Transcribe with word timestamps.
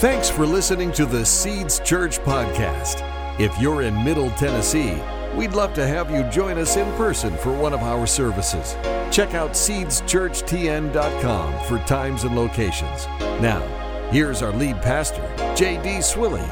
Thanks 0.00 0.28
for 0.30 0.46
listening 0.46 0.92
to 0.92 1.04
the 1.04 1.26
Seeds 1.26 1.78
Church 1.80 2.20
podcast. 2.20 3.02
If 3.38 3.60
you're 3.60 3.82
in 3.82 4.02
Middle 4.02 4.30
Tennessee, 4.30 4.98
we'd 5.36 5.52
love 5.52 5.74
to 5.74 5.86
have 5.86 6.10
you 6.10 6.22
join 6.30 6.56
us 6.56 6.78
in 6.78 6.90
person 6.96 7.36
for 7.36 7.52
one 7.52 7.74
of 7.74 7.80
our 7.80 8.06
services. 8.06 8.78
Check 9.14 9.34
out 9.34 9.50
seedschurchtn.com 9.50 11.64
for 11.64 11.78
times 11.86 12.24
and 12.24 12.34
locations. 12.34 13.04
Now, 13.42 13.60
here's 14.10 14.40
our 14.40 14.54
lead 14.54 14.80
pastor, 14.80 15.20
J.D. 15.54 15.98
Swilly. 15.98 16.48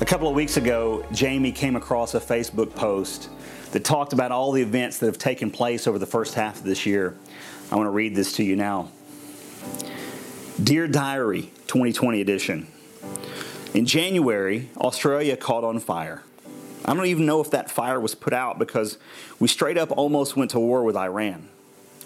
A 0.00 0.04
couple 0.04 0.28
of 0.28 0.36
weeks 0.36 0.58
ago, 0.58 1.04
Jamie 1.10 1.50
came 1.50 1.74
across 1.74 2.14
a 2.14 2.20
Facebook 2.20 2.72
post 2.76 3.30
that 3.72 3.84
talked 3.84 4.12
about 4.12 4.30
all 4.30 4.52
the 4.52 4.62
events 4.62 4.98
that 4.98 5.06
have 5.06 5.18
taken 5.18 5.50
place 5.50 5.88
over 5.88 5.98
the 5.98 6.06
first 6.06 6.34
half 6.34 6.58
of 6.58 6.62
this 6.62 6.86
year. 6.86 7.16
I 7.72 7.74
want 7.74 7.88
to 7.88 7.90
read 7.90 8.14
this 8.14 8.34
to 8.34 8.44
you 8.44 8.54
now. 8.54 8.90
Dear 10.60 10.88
Diary 10.88 11.52
2020 11.68 12.20
edition. 12.20 12.66
In 13.74 13.86
January, 13.86 14.68
Australia 14.76 15.36
caught 15.36 15.62
on 15.62 15.78
fire. 15.78 16.24
I 16.84 16.94
don't 16.94 17.06
even 17.06 17.26
know 17.26 17.40
if 17.40 17.52
that 17.52 17.70
fire 17.70 18.00
was 18.00 18.16
put 18.16 18.32
out 18.32 18.58
because 18.58 18.98
we 19.38 19.46
straight 19.46 19.78
up 19.78 19.96
almost 19.96 20.36
went 20.36 20.50
to 20.50 20.58
war 20.58 20.82
with 20.82 20.96
Iran. 20.96 21.48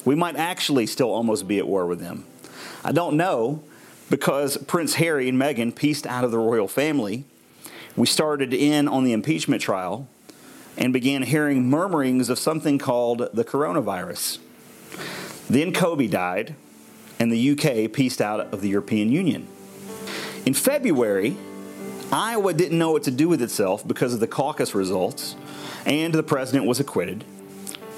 We 0.05 0.15
might 0.15 0.37
actually 0.37 0.87
still 0.87 1.10
almost 1.10 1.48
be 1.48 1.57
at 1.57 1.66
war 1.66 1.87
with 1.87 2.01
them. 2.01 2.27
I 2.84 2.93
don't 2.93 3.16
know 3.16 3.62
because 4.10 4.59
Prince 4.59 4.96
Harry 4.96 5.30
and 5.30 5.41
Meghan 5.41 5.74
pieced 5.74 6.07
out 6.07 6.23
of 6.23 6.30
the 6.30 6.38
royal 6.38 6.69
family. 6.69 7.24
We 7.96 8.07
started 8.07 8.52
in 8.52 8.87
on 8.87 9.05
the 9.05 9.15
impeachment 9.15 9.62
trial 9.62 10.09
and 10.77 10.93
began 10.93 11.23
hearing 11.23 11.71
murmurings 11.71 12.29
of 12.29 12.38
something 12.38 12.79
called 12.79 13.30
the 13.32 13.45
coronavirus. 13.45 14.41
Then 15.48 15.73
Kobe 15.73 16.07
died, 16.07 16.55
and 17.23 17.31
the 17.31 17.53
UK 17.53 17.93
pieced 17.93 18.21
out 18.21 18.53
of 18.53 18.62
the 18.62 18.69
European 18.69 19.12
Union. 19.12 19.47
In 20.45 20.55
February, 20.55 21.37
Iowa 22.10 22.52
didn't 22.52 22.77
know 22.77 22.91
what 22.91 23.05
to 23.05 23.13
do 23.13 23.29
with 23.29 23.41
itself 23.41 23.87
because 23.87 24.13
of 24.13 24.19
the 24.19 24.27
caucus 24.27 24.74
results, 24.74 25.37
and 25.87 26.13
the 26.13 26.24
president 26.24 26.66
was 26.66 26.80
acquitted. 26.80 27.23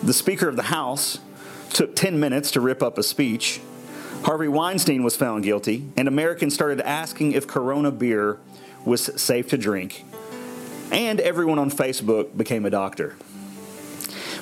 The 0.03 0.13
Speaker 0.13 0.47
of 0.47 0.57
the 0.57 0.65
House 0.65 1.21
took 1.71 1.97
10 1.97 2.21
minutes 2.21 2.51
to 2.51 2.61
rip 2.61 2.83
up 2.83 2.99
a 2.99 3.03
speech. 3.03 3.63
Harvey 4.25 4.47
Weinstein 4.47 5.03
was 5.03 5.17
found 5.17 5.43
guilty, 5.43 5.91
and 5.97 6.07
Americans 6.07 6.53
started 6.53 6.83
asking 6.83 7.33
if 7.33 7.47
Corona 7.47 7.91
beer 7.91 8.37
was 8.85 9.07
safe 9.19 9.49
to 9.49 9.57
drink. 9.57 10.05
And 10.93 11.19
everyone 11.19 11.59
on 11.59 11.71
Facebook 11.71 12.37
became 12.37 12.67
a 12.67 12.71
doctor. 12.71 13.17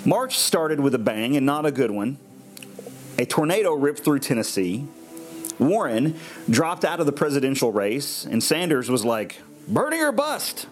March 0.05 0.37
started 0.37 0.81
with 0.81 0.93
a 0.97 0.99
bang 0.99 1.37
and 1.37 1.47
not 1.47 1.67
a 1.67 1.71
good 1.71 1.93
one. 1.93 2.19
A 3.19 3.27
tornado 3.27 3.73
ripped 3.75 4.01
through 4.01 4.21
Tennessee. 4.21 4.87
Warren 5.59 6.17
dropped 6.51 6.85
out 6.85 7.01
of 7.01 7.07
the 7.07 7.13
presidential 7.13 7.73
race, 7.73 8.25
and 8.25 8.43
Sanders 8.43 8.91
was 8.91 9.05
like, 9.05 9.41
Bernie 9.69 10.01
or 10.01 10.13
bust. 10.13 10.67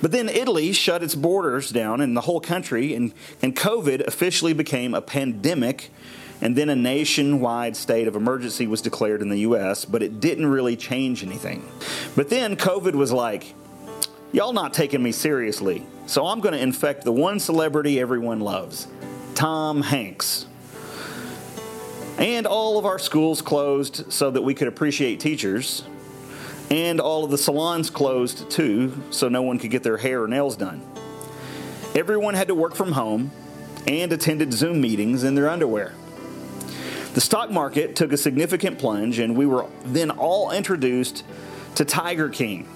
But 0.00 0.12
then 0.12 0.28
Italy 0.28 0.72
shut 0.72 1.02
its 1.02 1.14
borders 1.14 1.70
down 1.70 2.00
in 2.00 2.14
the 2.14 2.20
whole 2.22 2.40
country, 2.40 2.94
and, 2.94 3.12
and 3.42 3.54
COVID 3.54 4.06
officially 4.06 4.52
became 4.52 4.94
a 4.94 5.02
pandemic. 5.02 5.90
And 6.40 6.54
then 6.54 6.68
a 6.68 6.76
nationwide 6.76 7.76
state 7.76 8.06
of 8.06 8.14
emergency 8.14 8.68
was 8.68 8.80
declared 8.80 9.22
in 9.22 9.28
the 9.28 9.40
US, 9.40 9.84
but 9.84 10.02
it 10.02 10.20
didn't 10.20 10.46
really 10.46 10.76
change 10.76 11.24
anything. 11.24 11.68
But 12.14 12.30
then 12.30 12.56
COVID 12.56 12.94
was 12.94 13.10
like, 13.10 13.54
y'all 14.30 14.52
not 14.52 14.72
taking 14.72 15.02
me 15.02 15.10
seriously, 15.10 15.84
so 16.06 16.26
I'm 16.26 16.40
to 16.54 16.62
infect 16.62 17.02
the 17.04 17.12
one 17.12 17.40
celebrity 17.40 17.98
everyone 17.98 18.38
loves 18.38 18.86
Tom 19.34 19.82
Hanks. 19.82 20.46
And 22.18 22.46
all 22.46 22.78
of 22.78 22.84
our 22.84 22.98
schools 22.98 23.40
closed 23.40 24.12
so 24.12 24.30
that 24.30 24.42
we 24.42 24.54
could 24.54 24.68
appreciate 24.68 25.20
teachers 25.20 25.84
and 26.70 27.00
all 27.00 27.24
of 27.24 27.30
the 27.30 27.38
salons 27.38 27.90
closed 27.90 28.50
too, 28.50 29.02
so 29.10 29.28
no 29.28 29.42
one 29.42 29.58
could 29.58 29.70
get 29.70 29.82
their 29.82 29.96
hair 29.96 30.24
or 30.24 30.28
nails 30.28 30.56
done. 30.56 30.82
Everyone 31.94 32.34
had 32.34 32.48
to 32.48 32.54
work 32.54 32.74
from 32.74 32.92
home 32.92 33.30
and 33.86 34.12
attended 34.12 34.52
Zoom 34.52 34.80
meetings 34.80 35.24
in 35.24 35.34
their 35.34 35.48
underwear. 35.48 35.94
The 37.14 37.20
stock 37.20 37.50
market 37.50 37.96
took 37.96 38.12
a 38.12 38.16
significant 38.16 38.78
plunge, 38.78 39.18
and 39.18 39.36
we 39.36 39.46
were 39.46 39.66
then 39.84 40.10
all 40.10 40.50
introduced 40.50 41.24
to 41.76 41.84
Tiger 41.84 42.28
King. 42.28 42.68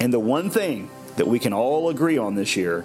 And 0.00 0.12
the 0.12 0.20
one 0.20 0.48
thing 0.48 0.88
that 1.16 1.26
we 1.26 1.40
can 1.40 1.52
all 1.52 1.88
agree 1.88 2.18
on 2.18 2.36
this 2.36 2.56
year 2.56 2.84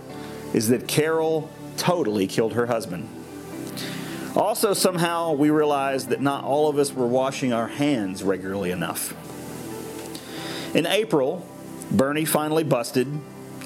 is 0.53 0.69
that 0.69 0.87
Carol 0.87 1.51
totally 1.77 2.25
killed 2.25 2.53
her 2.53 2.65
husband. 2.65 3.07
Also, 4.35 4.73
somehow 4.73 5.31
we 5.31 5.51
realized 5.51 6.09
that 6.09 6.21
not 6.21 6.43
all 6.43 6.67
of 6.67 6.79
us 6.79 6.91
were 6.91 7.07
washing 7.07 7.53
our 7.53 7.67
hands 7.67 8.23
regularly 8.23 8.71
enough. 8.71 9.13
In 10.75 10.87
April, 10.87 11.47
Bernie 11.91 12.25
finally 12.25 12.63
busted 12.63 13.07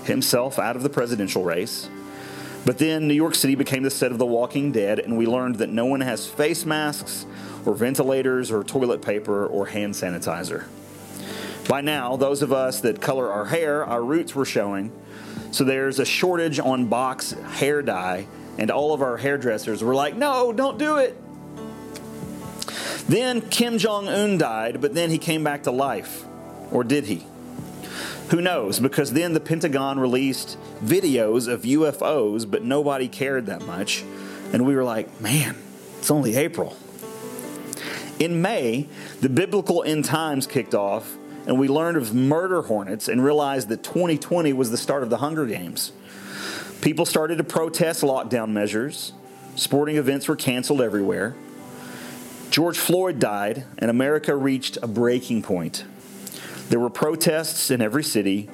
himself 0.04 0.60
out 0.60 0.76
of 0.76 0.84
the 0.84 0.90
presidential 0.90 1.44
race. 1.44 1.90
But 2.66 2.80
then 2.80 3.08
New 3.08 3.14
York 3.14 3.36
City 3.36 3.56
became 3.56 3.84
the 3.84 3.90
set 3.90 4.12
of 4.12 4.18
The 4.18 4.26
Walking 4.26 4.74
Dead, 4.74 5.00
and 5.00 5.18
we 5.18 5.26
learned 5.26 5.56
that 5.56 5.70
no 5.70 5.86
one 5.86 6.02
has 6.02 6.28
face 6.28 6.66
masks, 6.66 7.26
or 7.66 7.74
ventilators, 7.74 8.52
or 8.52 8.62
toilet 8.64 9.02
paper, 9.02 9.48
or 9.48 9.68
hand 9.68 9.94
sanitizer. 9.94 10.66
By 11.70 11.80
now, 11.80 12.18
those 12.18 12.42
of 12.42 12.52
us 12.52 12.82
that 12.82 13.00
color 13.00 13.32
our 13.32 13.46
hair, 13.46 13.86
our 13.86 14.04
roots 14.04 14.36
were 14.36 14.46
showing. 14.46 14.92
So 15.52 15.64
there's 15.64 16.00
a 16.00 16.06
shortage 16.06 16.60
on 16.60 16.88
box 16.88 17.32
hair 17.32 17.82
dye, 17.82 18.28
and 18.58 18.72
all 18.72 18.94
of 18.94 19.02
our 19.02 19.18
hairdressers 19.18 19.84
were 19.84 19.96
like, 19.96 20.16
no, 20.16 20.52
don't 20.52 20.78
do 20.78 20.98
it. 20.98 21.16
Then 23.08 23.42
Kim 23.42 23.78
Jong 23.78 24.08
un 24.08 24.38
died, 24.38 24.82
but 24.82 24.94
then 24.94 25.10
he 25.10 25.18
came 25.18 25.44
back 25.44 25.64
to 25.64 25.72
life. 25.72 26.26
Or 26.72 26.84
did 26.84 27.06
he? 27.06 27.26
Who 28.30 28.42
knows? 28.42 28.80
Because 28.80 29.14
then 29.14 29.34
the 29.34 29.40
Pentagon 29.40 30.00
released 30.00 30.58
videos 30.84 31.48
of 31.48 31.62
UFOs, 31.62 32.50
but 32.50 32.64
nobody 32.64 33.08
cared 33.08 33.46
that 33.46 33.62
much. 33.62 34.04
And 34.52 34.66
we 34.66 34.76
were 34.76 34.84
like, 34.84 35.22
man, 35.22 35.56
it's 36.00 36.12
only 36.12 36.36
April. 36.36 36.76
In 38.20 38.42
May, 38.42 38.90
the 39.22 39.30
biblical 39.30 39.84
end 39.84 40.04
times 40.04 40.46
kicked 40.46 40.76
off, 40.76 41.18
and 41.46 41.58
we 41.58 41.70
learned 41.70 41.96
of 41.96 42.14
murder 42.14 42.64
hornets 42.64 43.08
and 43.08 43.24
realized 43.24 43.70
that 43.70 43.84
2020 43.84 44.52
was 44.52 44.72
the 44.72 44.78
start 44.78 45.04
of 45.04 45.10
the 45.10 45.18
Hunger 45.18 45.46
Games. 45.46 45.94
People 46.82 47.06
started 47.06 47.38
to 47.40 47.44
protest 47.44 48.04
lockdown 48.04 48.50
measures, 48.50 49.14
sporting 49.56 49.98
events 49.98 50.28
were 50.28 50.36
canceled 50.36 50.82
everywhere. 50.82 51.36
George 52.50 52.78
Floyd 52.78 53.20
died, 53.20 53.66
and 53.78 53.92
America 53.92 54.36
reached 54.36 54.78
a 54.82 54.88
breaking 54.88 55.42
point. 55.42 55.84
There 56.70 56.80
were 56.80 56.90
protests 56.90 57.72
in 57.72 57.82
every 57.82 58.04
city, 58.04 58.50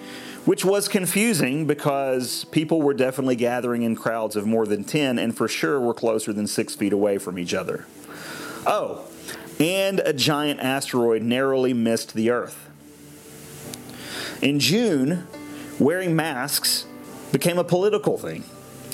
which 0.45 0.66
was 0.66 0.88
confusing 0.88 1.66
because 1.66 2.45
people 2.45 2.81
were 2.81 2.94
definitely 2.94 3.35
gathering 3.35 3.83
in 3.83 3.95
crowds 3.95 4.35
of 4.35 4.45
more 4.45 4.66
than 4.66 4.83
10 4.83 5.17
and 5.19 5.35
for 5.35 5.47
sure 5.47 5.79
were 5.79 5.94
closer 5.94 6.33
than 6.33 6.47
six 6.47 6.75
feet 6.75 6.94
away 6.94 7.17
from 7.17 7.39
each 7.39 7.53
other. 7.53 7.85
Oh, 8.66 9.06
and 9.59 10.00
a 10.00 10.13
giant 10.13 10.59
asteroid 10.59 11.22
narrowly 11.22 11.73
missed 11.73 12.13
the 12.13 12.29
Earth. 12.29 12.69
In 14.41 14.59
June, 14.59 15.28
wearing 15.79 16.16
masks 16.16 16.85
became 17.33 17.57
a 17.57 17.63
political 17.66 18.17
thing. 18.17 18.45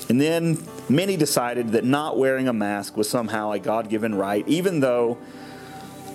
And 0.09 0.19
then 0.19 0.57
many 0.89 1.16
decided 1.17 1.73
that 1.73 1.83
not 1.83 2.17
wearing 2.17 2.47
a 2.47 2.53
mask 2.53 2.97
was 2.97 3.07
somehow 3.07 3.51
a 3.51 3.59
God 3.59 3.89
given 3.89 4.16
right, 4.16 4.47
even 4.47 4.79
though 4.79 5.19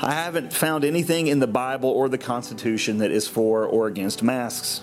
I 0.01 0.13
haven't 0.13 0.53
found 0.53 0.85
anything 0.85 1.29
in 1.29 1.39
the 1.39 1.47
Bible 1.47 1.91
or 1.91 2.09
the 2.09 2.19
Constitution 2.19 2.99
that 2.99 3.13
is 3.13 3.29
for 3.29 3.65
or 3.65 3.87
against 3.87 4.25
masks. 4.25 4.81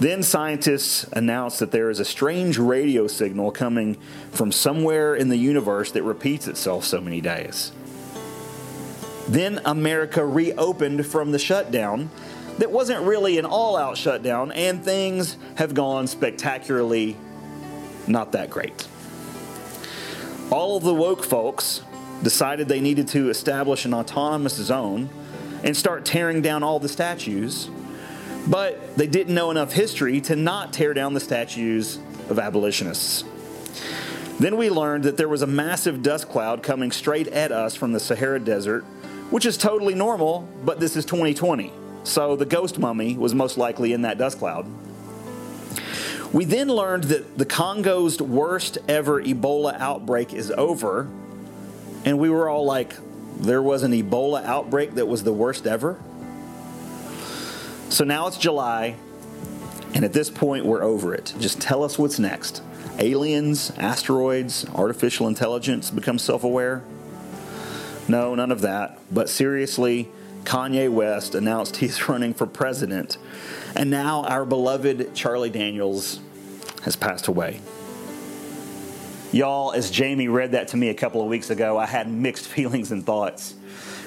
Then 0.00 0.22
scientists 0.22 1.04
announced 1.12 1.60
that 1.60 1.72
there 1.72 1.88
is 1.88 1.98
a 1.98 2.04
strange 2.04 2.58
radio 2.58 3.06
signal 3.06 3.50
coming 3.50 3.96
from 4.30 4.52
somewhere 4.52 5.14
in 5.14 5.28
the 5.28 5.36
universe 5.36 5.90
that 5.92 6.02
repeats 6.02 6.46
itself 6.46 6.84
so 6.84 7.00
many 7.00 7.20
days. 7.20 7.72
Then 9.28 9.60
America 9.64 10.24
reopened 10.24 11.06
from 11.06 11.32
the 11.32 11.38
shutdown 11.38 12.10
that 12.58 12.70
wasn't 12.70 13.02
really 13.02 13.38
an 13.38 13.44
all 13.44 13.76
out 13.76 13.96
shutdown, 13.96 14.52
and 14.52 14.84
things 14.84 15.36
have 15.56 15.74
gone 15.74 16.06
spectacularly 16.06 17.16
not 18.06 18.32
that 18.32 18.50
great. 18.50 18.86
All 20.50 20.76
of 20.76 20.82
the 20.82 20.94
woke 20.94 21.24
folks 21.24 21.82
decided 22.22 22.68
they 22.68 22.80
needed 22.80 23.08
to 23.08 23.30
establish 23.30 23.84
an 23.84 23.94
autonomous 23.94 24.54
zone 24.54 25.08
and 25.62 25.76
start 25.76 26.04
tearing 26.04 26.42
down 26.42 26.62
all 26.62 26.80
the 26.80 26.88
statues, 26.88 27.68
but 28.46 28.96
they 28.96 29.06
didn't 29.06 29.34
know 29.34 29.50
enough 29.50 29.72
history 29.72 30.20
to 30.22 30.34
not 30.34 30.72
tear 30.72 30.94
down 30.94 31.14
the 31.14 31.20
statues 31.20 31.98
of 32.28 32.38
abolitionists. 32.38 33.24
Then 34.40 34.56
we 34.56 34.70
learned 34.70 35.04
that 35.04 35.16
there 35.16 35.28
was 35.28 35.42
a 35.42 35.46
massive 35.46 36.02
dust 36.02 36.28
cloud 36.28 36.62
coming 36.62 36.92
straight 36.92 37.28
at 37.28 37.52
us 37.52 37.74
from 37.74 37.92
the 37.92 38.00
Sahara 38.00 38.40
Desert, 38.40 38.84
which 39.30 39.44
is 39.44 39.56
totally 39.56 39.94
normal, 39.94 40.48
but 40.64 40.80
this 40.80 40.96
is 40.96 41.04
2020. 41.04 41.72
So 42.04 42.36
the 42.36 42.46
ghost 42.46 42.78
mummy 42.78 43.16
was 43.16 43.34
most 43.34 43.58
likely 43.58 43.92
in 43.92 44.02
that 44.02 44.18
dust 44.18 44.38
cloud. 44.38 44.66
We 46.32 46.44
then 46.44 46.68
learned 46.68 47.04
that 47.04 47.38
the 47.38 47.46
Congo's 47.46 48.20
worst 48.20 48.78
ever 48.86 49.22
Ebola 49.22 49.78
outbreak 49.78 50.34
is 50.34 50.50
over, 50.50 51.08
and 52.04 52.18
we 52.18 52.28
were 52.28 52.48
all 52.48 52.64
like, 52.64 52.94
there 53.38 53.62
was 53.62 53.82
an 53.82 53.92
Ebola 53.92 54.44
outbreak 54.44 54.94
that 54.94 55.06
was 55.06 55.22
the 55.22 55.32
worst 55.32 55.66
ever. 55.66 55.98
So 57.88 58.04
now 58.04 58.26
it's 58.26 58.36
July, 58.36 58.96
and 59.94 60.04
at 60.04 60.12
this 60.12 60.28
point, 60.28 60.66
we're 60.66 60.82
over 60.82 61.14
it. 61.14 61.34
Just 61.38 61.60
tell 61.60 61.82
us 61.82 61.98
what's 61.98 62.18
next. 62.18 62.62
Aliens, 62.98 63.72
asteroids, 63.78 64.66
artificial 64.74 65.28
intelligence 65.28 65.90
become 65.90 66.18
self 66.18 66.44
aware? 66.44 66.82
No, 68.06 68.34
none 68.34 68.52
of 68.52 68.60
that. 68.62 68.98
But 69.10 69.28
seriously, 69.28 70.08
Kanye 70.48 70.90
West 70.90 71.34
announced 71.34 71.76
he's 71.76 72.08
running 72.08 72.32
for 72.32 72.46
president, 72.46 73.18
and 73.76 73.90
now 73.90 74.22
our 74.24 74.46
beloved 74.46 75.14
Charlie 75.14 75.50
Daniels 75.50 76.20
has 76.84 76.96
passed 76.96 77.28
away. 77.28 77.60
Y'all, 79.30 79.72
as 79.72 79.90
Jamie 79.90 80.28
read 80.28 80.52
that 80.52 80.68
to 80.68 80.78
me 80.78 80.88
a 80.88 80.94
couple 80.94 81.20
of 81.20 81.28
weeks 81.28 81.50
ago, 81.50 81.76
I 81.76 81.84
had 81.84 82.10
mixed 82.10 82.46
feelings 82.48 82.92
and 82.92 83.04
thoughts. 83.04 83.56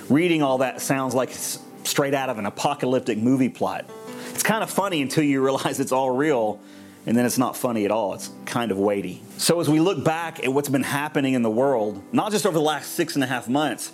Reading 0.10 0.42
all 0.42 0.58
that 0.58 0.82
sounds 0.82 1.14
like 1.14 1.30
it's 1.30 1.60
straight 1.84 2.16
out 2.16 2.30
of 2.30 2.40
an 2.40 2.48
apocalyptic 2.48 3.20
movie 3.20 3.50
plot. 3.50 3.86
It's 4.32 4.42
kind 4.42 4.64
of 4.64 4.72
funny 4.72 5.04
until 5.04 5.24
you 5.24 5.42
realize 5.46 5.80
it's 5.80 5.92
all 5.92 6.10
real, 6.10 6.60
and 7.06 7.16
then 7.16 7.28
it's 7.28 7.38
not 7.38 7.56
funny 7.56 7.86
at 7.86 7.92
all. 7.92 8.16
It's 8.16 8.32
kind 8.48 8.72
of 8.72 8.80
weighty. 8.80 9.22
So, 9.38 9.60
as 9.60 9.70
we 9.70 9.80
look 9.80 10.04
back 10.04 10.44
at 10.44 10.52
what's 10.52 10.70
been 10.70 10.82
happening 10.82 11.36
in 11.36 11.44
the 11.44 11.52
world, 11.52 12.02
not 12.12 12.32
just 12.32 12.48
over 12.48 12.56
the 12.56 12.64
last 12.64 12.94
six 12.94 13.14
and 13.14 13.24
a 13.24 13.28
half 13.28 13.48
months, 13.48 13.92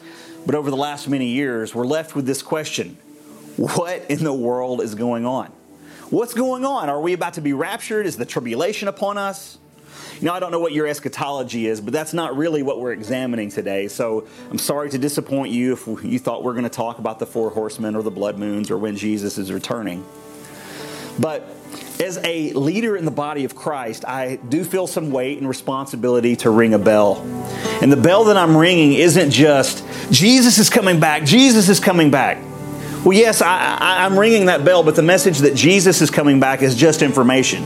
but 0.48 0.56
over 0.56 0.70
the 0.70 0.78
last 0.78 1.10
many 1.10 1.28
years, 1.28 1.76
we're 1.76 1.86
left 1.86 2.16
with 2.16 2.26
this 2.26 2.42
question 2.42 2.98
What 3.58 4.10
in 4.10 4.24
the 4.24 4.34
world 4.34 4.82
is 4.82 4.96
going 4.96 5.26
on? 5.26 5.52
What's 6.10 6.34
going 6.34 6.64
on? 6.64 6.90
Are 6.90 7.02
we 7.02 7.12
about 7.12 7.34
to 7.34 7.42
be 7.42 7.52
raptured? 7.52 8.06
Is 8.06 8.16
the 8.16 8.26
tribulation 8.26 8.88
upon 8.88 9.18
us? 9.18 9.58
You 10.22 10.26
know, 10.26 10.34
I 10.34 10.40
don't 10.40 10.52
know 10.52 10.60
what 10.60 10.72
your 10.72 10.88
eschatology 10.88 11.68
is, 11.68 11.82
but 11.82 11.92
that's 11.92 12.14
not 12.14 12.38
really 12.38 12.64
what 12.64 12.80
we're 12.80 12.94
examining 12.94 13.50
today. 13.50 13.90
So 13.90 14.26
I'm 14.50 14.58
sorry 14.58 14.90
to 14.92 14.98
disappoint 14.98 15.52
you 15.52 15.74
if 15.74 15.86
you 16.04 16.18
thought 16.18 16.44
we're 16.44 16.54
going 16.54 16.64
to 16.64 16.70
talk 16.70 16.98
about 16.98 17.20
the 17.20 17.26
four 17.26 17.50
horsemen 17.50 17.94
or 17.94 18.02
the 18.02 18.10
blood 18.10 18.40
moons 18.40 18.72
or 18.72 18.78
when 18.78 18.96
Jesus 18.96 19.38
is 19.38 19.52
returning. 19.52 20.06
But 21.20 21.50
as 22.00 22.20
a 22.24 22.54
leader 22.54 22.96
in 22.96 23.06
the 23.06 23.12
body 23.12 23.44
of 23.44 23.56
Christ, 23.56 24.06
I 24.06 24.38
do 24.38 24.64
feel 24.64 24.88
some 24.88 25.12
weight 25.12 25.40
and 25.40 25.48
responsibility 25.48 26.36
to 26.38 26.50
ring 26.50 26.74
a 26.74 26.80
bell. 26.80 27.22
And 27.82 27.92
the 27.92 27.98
bell 27.98 28.26
that 28.26 28.38
I'm 28.38 28.56
ringing 28.56 28.94
isn't 28.94 29.32
just, 29.32 29.84
Jesus 30.12 30.58
is 30.58 30.70
coming 30.70 31.00
back, 31.00 31.24
Jesus 31.24 31.70
is 31.70 31.80
coming 31.80 32.12
back. 32.12 32.38
Well, 33.04 33.18
yes, 33.18 33.42
I, 33.42 34.06
am 34.06 34.18
ringing 34.18 34.48
that 34.48 34.66
bell, 34.66 34.84
but 34.84 34.96
the 34.96 35.04
message 35.04 35.40
that 35.40 35.56
Jesus 35.56 36.02
is 36.02 36.10
coming 36.10 36.40
back 36.40 36.62
is 36.62 36.76
just 36.76 37.02
information. 37.02 37.64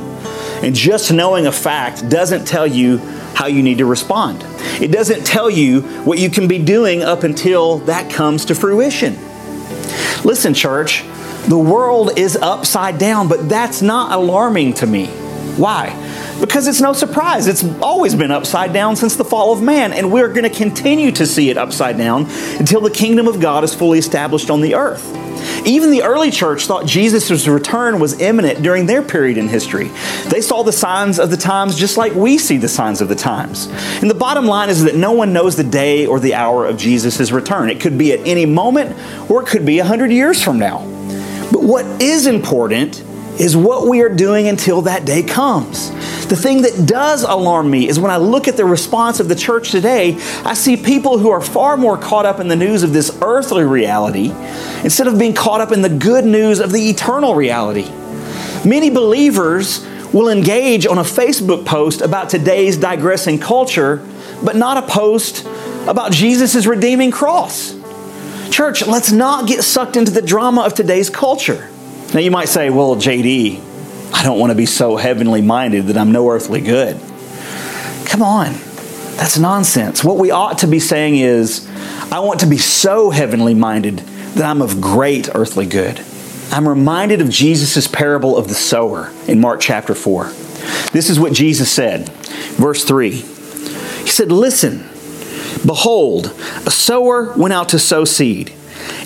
And 0.62 0.76
just 0.76 1.12
knowing 1.12 1.48
a 1.48 1.52
fact 1.52 2.08
doesn't 2.10 2.46
tell 2.46 2.68
you 2.68 2.98
how 3.34 3.48
you 3.48 3.64
need 3.64 3.80
to 3.80 3.86
respond. 3.86 4.44
It 4.80 4.92
doesn't 4.92 5.26
tell 5.26 5.50
you 5.50 5.82
what 6.04 6.20
you 6.20 6.30
can 6.30 6.48
be 6.48 6.64
doing 6.64 7.02
up 7.02 7.24
until 7.24 7.80
that 7.80 8.12
comes 8.12 8.46
to 8.46 8.56
fruition. 8.56 9.16
Listen, 10.24 10.54
church, 10.54 11.04
the 11.48 11.58
world 11.58 12.20
is 12.20 12.36
upside 12.36 13.00
down, 13.00 13.28
but 13.28 13.50
that's 13.50 13.82
not 13.82 14.12
alarming 14.12 14.74
to 14.76 14.86
me. 14.86 15.08
Why? 15.58 15.90
Because 16.42 16.68
it's 16.68 16.82
no 16.82 16.92
surprise. 16.92 17.48
It's 17.48 17.64
always 17.82 18.16
been 18.16 18.32
upside 18.32 18.74
down 18.74 18.96
since 18.96 19.16
the 19.16 19.24
fall 19.24 19.54
of 19.54 19.62
man, 19.62 19.94
and 19.94 20.12
we're 20.12 20.30
going 20.30 20.44
to 20.44 20.50
continue 20.50 21.12
to 21.14 21.26
see 21.28 21.50
it 21.52 21.58
upside 21.58 21.98
down 21.98 22.26
until 22.58 22.82
the 22.82 22.90
kingdom 22.90 23.28
of 23.28 23.40
God 23.40 23.64
is 23.64 23.76
fully 23.76 24.00
established 24.00 24.50
on 24.50 24.62
the 24.62 24.74
earth. 24.76 25.06
Even 25.66 25.92
the 25.92 26.02
early 26.02 26.32
church 26.32 26.66
thought 26.66 26.88
Jesus' 26.88 27.48
return 27.48 28.00
was 28.00 28.20
imminent 28.20 28.64
during 28.64 28.88
their 28.88 29.04
period 29.04 29.38
in 29.38 29.48
history. 29.48 29.92
They 30.28 30.42
saw 30.42 30.64
the 30.64 30.72
signs 30.72 31.20
of 31.20 31.30
the 31.30 31.38
times 31.38 31.78
just 31.78 31.98
like 31.98 32.14
we 32.16 32.40
see 32.40 32.58
the 32.58 32.68
signs 32.68 33.02
of 33.02 33.08
the 33.08 33.16
times. 33.16 33.68
And 34.02 34.10
the 34.10 34.16
bottom 34.16 34.46
line 34.46 34.70
is 34.70 34.84
that 34.84 34.96
no 34.96 35.12
one 35.12 35.34
knows 35.34 35.56
the 35.56 35.64
day 35.64 36.08
or 36.08 36.20
the 36.20 36.34
hour 36.34 36.66
of 36.66 36.78
Jesus' 36.78 37.32
return. 37.32 37.70
It 37.70 37.80
could 37.80 37.98
be 37.98 38.12
at 38.14 38.26
any 38.26 38.48
moment, 38.48 38.98
or 39.30 39.44
it 39.44 39.48
could 39.48 39.66
be 39.66 39.78
100 39.78 40.12
years 40.12 40.44
from 40.44 40.58
now. 40.58 40.80
But 41.52 41.62
what 41.62 41.86
is 42.02 42.26
important 42.26 43.04
is 43.40 43.56
what 43.56 43.88
we 43.88 44.02
are 44.02 44.10
doing 44.10 44.48
until 44.48 44.82
that 44.84 45.06
day 45.06 45.24
comes. 45.24 45.90
The 46.28 46.36
thing 46.36 46.62
that 46.62 46.86
does 46.86 47.24
alarm 47.24 47.70
me 47.70 47.88
is 47.88 48.00
when 48.00 48.12
I 48.12 48.18
look 48.18 48.48
at 48.48 48.58
the 48.58 48.66
response 48.66 49.20
of 49.20 49.28
the 49.28 49.36
church 49.36 49.72
today, 49.72 50.16
I 50.46 50.54
see 50.54 50.78
people 50.78 51.18
who 51.18 51.30
are 51.30 51.42
far 51.42 51.78
more 51.78 51.98
caught 51.98 52.26
up 52.26 52.40
in 52.40 52.48
the 52.48 52.56
news 52.56 52.84
of 52.84 52.94
this 52.94 53.18
earthly 53.22 53.64
reality 53.64 54.32
instead 54.84 55.08
of 55.08 55.20
being 55.20 55.34
caught 55.34 55.62
up 55.62 55.72
in 55.72 55.82
the 55.82 55.90
good 55.90 56.26
news 56.26 56.60
of 56.60 56.72
the 56.72 56.90
eternal 56.90 57.36
reality. 57.36 57.90
Many 58.64 58.90
believers 58.90 59.86
will 60.14 60.30
engage 60.30 60.86
on 60.86 60.98
a 60.98 61.04
Facebook 61.04 61.66
post 61.66 62.02
about 62.02 62.30
today's 62.30 62.78
digressing 62.78 63.40
culture, 63.40 64.06
but 64.44 64.56
not 64.56 64.78
a 64.78 64.88
post 64.88 65.46
about 65.88 66.12
Jesus' 66.12 66.66
redeeming 66.66 67.12
cross. 67.12 67.76
Church, 68.52 68.86
let's 68.86 69.12
not 69.12 69.48
get 69.48 69.64
sucked 69.64 69.96
into 69.96 70.12
the 70.12 70.22
drama 70.22 70.62
of 70.62 70.74
today's 70.74 71.10
culture. 71.10 71.70
Now, 72.14 72.20
you 72.20 72.32
might 72.32 72.50
say, 72.50 72.70
well, 72.70 72.98
JD, 72.98 73.62
I 74.14 74.24
don't 74.24 74.38
want 74.38 74.52
to 74.52 74.56
be 74.56 74.66
so 74.66 74.98
heavenly 74.98 75.42
minded 75.42 75.88
that 75.88 75.98
I'm 75.98 76.12
no 76.12 76.30
earthly 76.30 76.60
good. 76.60 77.00
Come 78.06 78.22
on, 78.22 78.52
that's 79.16 79.40
nonsense. 79.40 80.04
What 80.04 80.18
we 80.18 80.30
ought 80.30 80.58
to 80.58 80.68
be 80.68 80.80
saying 80.80 81.16
is, 81.18 81.70
I 82.12 82.20
want 82.20 82.42
to 82.42 82.48
be 82.48 82.58
so 82.58 83.12
heavenly 83.12 83.54
minded 83.54 84.00
that 84.36 84.44
I'm 84.44 84.62
of 84.62 84.82
great 84.82 85.30
earthly 85.34 85.66
good. 85.66 86.02
I'm 86.52 86.68
reminded 86.68 87.22
of 87.22 87.30
Jesus' 87.30 87.88
parable 87.88 88.36
of 88.38 88.50
the 88.50 88.56
sower 88.56 89.14
in 89.30 89.40
Mark 89.40 89.62
chapter 89.62 89.96
4. 89.96 90.26
This 90.92 91.10
is 91.10 91.18
what 91.18 91.32
Jesus 91.32 91.72
said, 91.72 92.10
verse 92.10 92.84
3. 92.84 93.12
He 93.12 94.10
said, 94.10 94.34
Listen, 94.34 94.80
behold, 95.66 96.26
a 96.66 96.72
sower 96.72 97.32
went 97.38 97.54
out 97.54 97.70
to 97.70 97.80
sow 97.80 98.04
seed. 98.04 98.54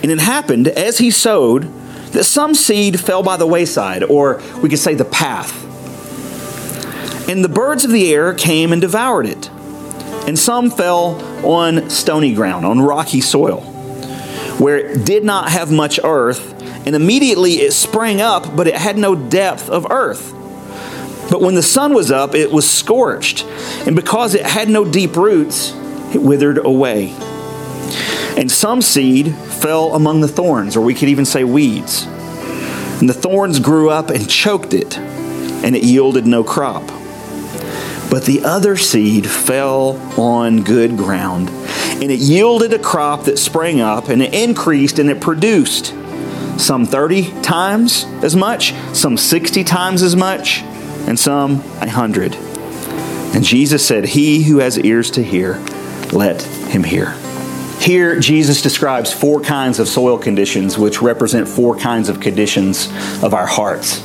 And 0.01 0.11
it 0.11 0.19
happened 0.19 0.67
as 0.69 0.97
he 0.97 1.11
sowed 1.11 1.71
that 2.15 2.23
some 2.23 2.55
seed 2.55 2.97
fell 2.99 3.21
by 3.21 3.35
the 3.35 3.45
wayside, 3.45 4.01
or 4.03 4.41
we 4.61 4.69
could 4.69 4.79
say 4.79 4.95
the 4.95 5.05
path. 5.05 5.63
And 7.29 7.43
the 7.43 7.49
birds 7.49 7.83
of 7.83 7.91
the 7.91 8.13
air 8.13 8.33
came 8.33 8.71
and 8.71 8.81
devoured 8.81 9.25
it. 9.25 9.49
And 10.25 10.39
some 10.39 10.71
fell 10.71 11.21
on 11.45 11.89
stony 11.89 12.33
ground, 12.33 12.65
on 12.65 12.79
rocky 12.79 13.19
soil, 13.19 13.61
where 14.59 14.77
it 14.77 15.05
did 15.05 15.25
not 15.25 15.49
have 15.49 15.71
much 15.71 15.99
earth, 16.03 16.53
and 16.87 16.95
immediately 16.95 17.55
it 17.55 17.73
sprang 17.73 18.21
up, 18.21 18.55
but 18.55 18.67
it 18.67 18.75
had 18.75 18.97
no 18.97 19.13
depth 19.15 19.69
of 19.69 19.85
earth. 19.91 20.31
But 21.29 21.41
when 21.41 21.55
the 21.55 21.63
sun 21.63 21.93
was 21.93 22.11
up, 22.11 22.33
it 22.33 22.49
was 22.49 22.69
scorched, 22.69 23.43
and 23.85 23.95
because 23.95 24.35
it 24.35 24.45
had 24.45 24.69
no 24.69 24.89
deep 24.89 25.17
roots, 25.17 25.73
it 26.13 26.21
withered 26.21 26.63
away. 26.63 27.13
And 28.37 28.49
some 28.49 28.81
seed 28.81 29.35
fell 29.61 29.95
among 29.95 30.21
the 30.21 30.27
thorns, 30.27 30.75
or 30.75 30.81
we 30.81 30.93
could 30.93 31.09
even 31.09 31.25
say 31.25 31.43
weeds. 31.43 32.05
And 32.99 33.09
the 33.09 33.13
thorns 33.13 33.59
grew 33.59 33.89
up 33.89 34.09
and 34.09 34.29
choked 34.29 34.73
it, 34.73 34.97
and 34.97 35.75
it 35.75 35.83
yielded 35.83 36.25
no 36.25 36.43
crop. 36.43 36.87
But 38.09 38.23
the 38.25 38.41
other 38.45 38.77
seed 38.77 39.27
fell 39.27 39.97
on 40.19 40.63
good 40.63 40.95
ground, 40.97 41.49
and 41.49 42.11
it 42.11 42.19
yielded 42.19 42.73
a 42.73 42.79
crop 42.79 43.25
that 43.25 43.37
sprang 43.37 43.81
up, 43.81 44.09
and 44.09 44.21
it 44.21 44.33
increased, 44.33 44.99
and 44.99 45.09
it 45.09 45.19
produced 45.19 45.93
some 46.57 46.85
30 46.85 47.41
times 47.41 48.05
as 48.23 48.35
much, 48.35 48.73
some 48.93 49.17
60 49.17 49.63
times 49.63 50.01
as 50.01 50.15
much, 50.15 50.61
and 51.07 51.19
some 51.19 51.55
a 51.81 51.87
100. 51.87 52.35
And 53.35 53.43
Jesus 53.43 53.85
said, 53.85 54.05
He 54.05 54.43
who 54.43 54.59
has 54.59 54.79
ears 54.79 55.11
to 55.11 55.23
hear, 55.23 55.59
let 56.13 56.41
him 56.41 56.83
hear. 56.83 57.13
Here, 57.79 58.19
Jesus 58.19 58.61
describes 58.61 59.13
four 59.13 59.41
kinds 59.41 59.79
of 59.79 59.87
soil 59.87 60.17
conditions, 60.17 60.77
which 60.77 61.01
represent 61.01 61.47
four 61.47 61.77
kinds 61.77 62.09
of 62.09 62.19
conditions 62.19 62.87
of 63.23 63.33
our 63.33 63.45
hearts. 63.45 64.01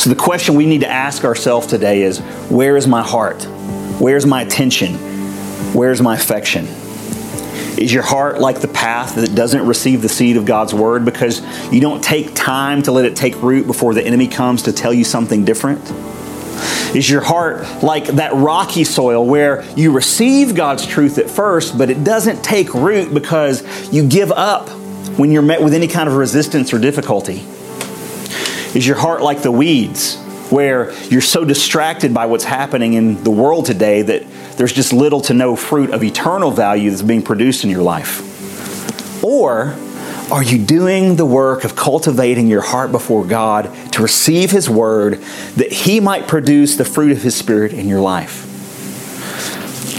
So, 0.00 0.08
the 0.08 0.16
question 0.16 0.54
we 0.54 0.66
need 0.66 0.82
to 0.82 0.88
ask 0.88 1.24
ourselves 1.24 1.66
today 1.66 2.02
is 2.02 2.20
where 2.48 2.76
is 2.76 2.86
my 2.86 3.02
heart? 3.02 3.42
Where's 3.98 4.24
my 4.24 4.42
attention? 4.42 4.94
Where's 5.74 6.00
my 6.00 6.14
affection? 6.14 6.66
Is 7.76 7.92
your 7.92 8.04
heart 8.04 8.38
like 8.38 8.60
the 8.60 8.68
path 8.68 9.16
that 9.16 9.34
doesn't 9.34 9.66
receive 9.66 10.00
the 10.00 10.08
seed 10.08 10.36
of 10.36 10.44
God's 10.44 10.72
word 10.72 11.04
because 11.04 11.42
you 11.72 11.80
don't 11.80 12.02
take 12.04 12.32
time 12.34 12.82
to 12.82 12.92
let 12.92 13.04
it 13.04 13.16
take 13.16 13.42
root 13.42 13.66
before 13.66 13.94
the 13.94 14.04
enemy 14.04 14.28
comes 14.28 14.62
to 14.62 14.72
tell 14.72 14.94
you 14.94 15.02
something 15.02 15.44
different? 15.44 15.82
Is 16.94 17.10
your 17.10 17.22
heart 17.22 17.82
like 17.82 18.06
that 18.06 18.32
rocky 18.34 18.84
soil 18.84 19.26
where 19.26 19.64
you 19.74 19.90
receive 19.90 20.54
God's 20.54 20.86
truth 20.86 21.18
at 21.18 21.28
first, 21.28 21.76
but 21.76 21.90
it 21.90 22.04
doesn't 22.04 22.44
take 22.44 22.72
root 22.72 23.12
because 23.12 23.92
you 23.92 24.06
give 24.08 24.30
up 24.30 24.68
when 25.18 25.32
you're 25.32 25.42
met 25.42 25.60
with 25.60 25.74
any 25.74 25.88
kind 25.88 26.08
of 26.08 26.14
resistance 26.14 26.72
or 26.72 26.78
difficulty? 26.78 27.44
Is 28.78 28.86
your 28.86 28.96
heart 28.96 29.22
like 29.22 29.42
the 29.42 29.50
weeds 29.50 30.16
where 30.50 30.92
you're 31.08 31.20
so 31.20 31.44
distracted 31.44 32.14
by 32.14 32.26
what's 32.26 32.44
happening 32.44 32.94
in 32.94 33.24
the 33.24 33.30
world 33.30 33.66
today 33.66 34.02
that 34.02 34.22
there's 34.56 34.72
just 34.72 34.92
little 34.92 35.20
to 35.22 35.34
no 35.34 35.56
fruit 35.56 35.90
of 35.90 36.04
eternal 36.04 36.52
value 36.52 36.90
that's 36.90 37.02
being 37.02 37.22
produced 37.22 37.64
in 37.64 37.70
your 37.70 37.82
life? 37.82 39.24
Or 39.24 39.74
are 40.34 40.42
you 40.42 40.58
doing 40.58 41.14
the 41.14 41.24
work 41.24 41.62
of 41.62 41.76
cultivating 41.76 42.48
your 42.48 42.60
heart 42.60 42.90
before 42.90 43.24
God 43.24 43.72
to 43.92 44.02
receive 44.02 44.50
His 44.50 44.68
Word 44.68 45.22
that 45.54 45.70
He 45.70 46.00
might 46.00 46.26
produce 46.26 46.76
the 46.76 46.84
fruit 46.84 47.12
of 47.12 47.22
His 47.22 47.36
Spirit 47.36 47.72
in 47.72 47.86
your 47.86 48.00
life? 48.00 48.42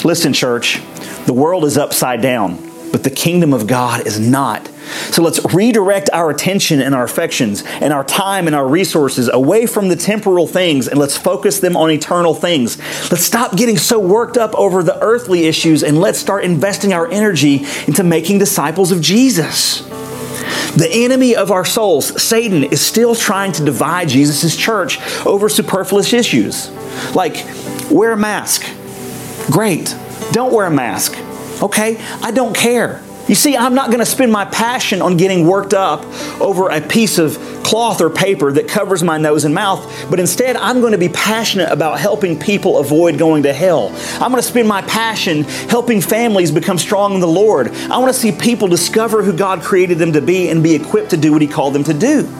Listen, 0.03 0.33
church, 0.33 0.81
the 1.25 1.31
world 1.31 1.63
is 1.63 1.77
upside 1.77 2.21
down, 2.21 2.57
but 2.91 3.05
the 3.05 3.09
kingdom 3.09 3.53
of 3.53 3.65
God 3.65 4.05
is 4.05 4.19
not. 4.19 4.67
So 5.09 5.23
let's 5.23 5.39
redirect 5.53 6.09
our 6.11 6.29
attention 6.31 6.81
and 6.81 6.93
our 6.93 7.05
affections 7.05 7.63
and 7.65 7.93
our 7.93 8.03
time 8.03 8.45
and 8.45 8.55
our 8.57 8.67
resources 8.67 9.29
away 9.29 9.65
from 9.65 9.87
the 9.87 9.95
temporal 9.95 10.47
things 10.47 10.89
and 10.89 10.99
let's 10.99 11.15
focus 11.15 11.61
them 11.61 11.77
on 11.77 11.91
eternal 11.91 12.35
things. 12.35 12.77
Let's 13.09 13.23
stop 13.23 13.55
getting 13.55 13.77
so 13.77 13.99
worked 13.99 14.35
up 14.35 14.53
over 14.55 14.83
the 14.83 15.01
earthly 15.01 15.45
issues 15.45 15.81
and 15.81 15.97
let's 16.01 16.19
start 16.19 16.43
investing 16.43 16.91
our 16.91 17.09
energy 17.09 17.65
into 17.87 18.03
making 18.03 18.39
disciples 18.39 18.91
of 18.91 18.99
Jesus. 18.99 19.94
The 20.75 20.89
enemy 20.91 21.35
of 21.35 21.51
our 21.51 21.63
souls, 21.65 22.21
Satan, 22.21 22.63
is 22.63 22.81
still 22.81 23.15
trying 23.15 23.53
to 23.53 23.63
divide 23.63 24.09
Jesus' 24.09 24.55
church 24.55 24.99
over 25.25 25.47
superfluous 25.47 26.11
issues. 26.11 26.69
Like, 27.15 27.45
wear 27.89 28.11
a 28.11 28.17
mask. 28.17 28.65
Great. 29.51 29.95
Don't 30.31 30.53
wear 30.53 30.65
a 30.65 30.71
mask. 30.71 31.17
Okay? 31.63 31.97
I 32.21 32.31
don't 32.31 32.55
care. 32.55 33.01
You 33.27 33.35
see, 33.35 33.57
I'm 33.57 33.73
not 33.73 33.87
going 33.87 33.99
to 33.99 34.05
spend 34.05 34.31
my 34.31 34.45
passion 34.45 35.01
on 35.01 35.17
getting 35.17 35.47
worked 35.47 35.73
up 35.73 36.03
over 36.41 36.69
a 36.69 36.81
piece 36.81 37.17
of 37.17 37.37
cloth 37.65 37.99
or 37.99 38.11
paper 38.11 38.51
that 38.51 38.67
covers 38.67 39.01
my 39.01 39.17
nose 39.17 39.43
and 39.43 39.53
mouth, 39.53 40.07
but 40.11 40.19
instead 40.19 40.55
I'm 40.55 40.81
going 40.81 40.91
to 40.91 40.99
be 40.99 41.09
passionate 41.09 41.71
about 41.71 41.99
helping 41.99 42.39
people 42.39 42.77
avoid 42.77 43.17
going 43.17 43.41
to 43.43 43.53
hell. 43.53 43.89
I'm 44.21 44.29
going 44.29 44.35
to 44.35 44.47
spend 44.47 44.67
my 44.67 44.83
passion 44.83 45.43
helping 45.43 45.99
families 45.99 46.51
become 46.51 46.77
strong 46.77 47.15
in 47.15 47.21
the 47.21 47.27
Lord. 47.27 47.69
I 47.69 47.97
want 47.97 48.13
to 48.13 48.19
see 48.19 48.31
people 48.31 48.67
discover 48.67 49.23
who 49.23 49.33
God 49.35 49.63
created 49.63 49.97
them 49.97 50.13
to 50.13 50.21
be 50.21 50.49
and 50.49 50.61
be 50.61 50.75
equipped 50.75 51.09
to 51.09 51.17
do 51.17 51.31
what 51.31 51.41
He 51.41 51.47
called 51.47 51.73
them 51.73 51.83
to 51.85 51.93
do. 51.95 52.31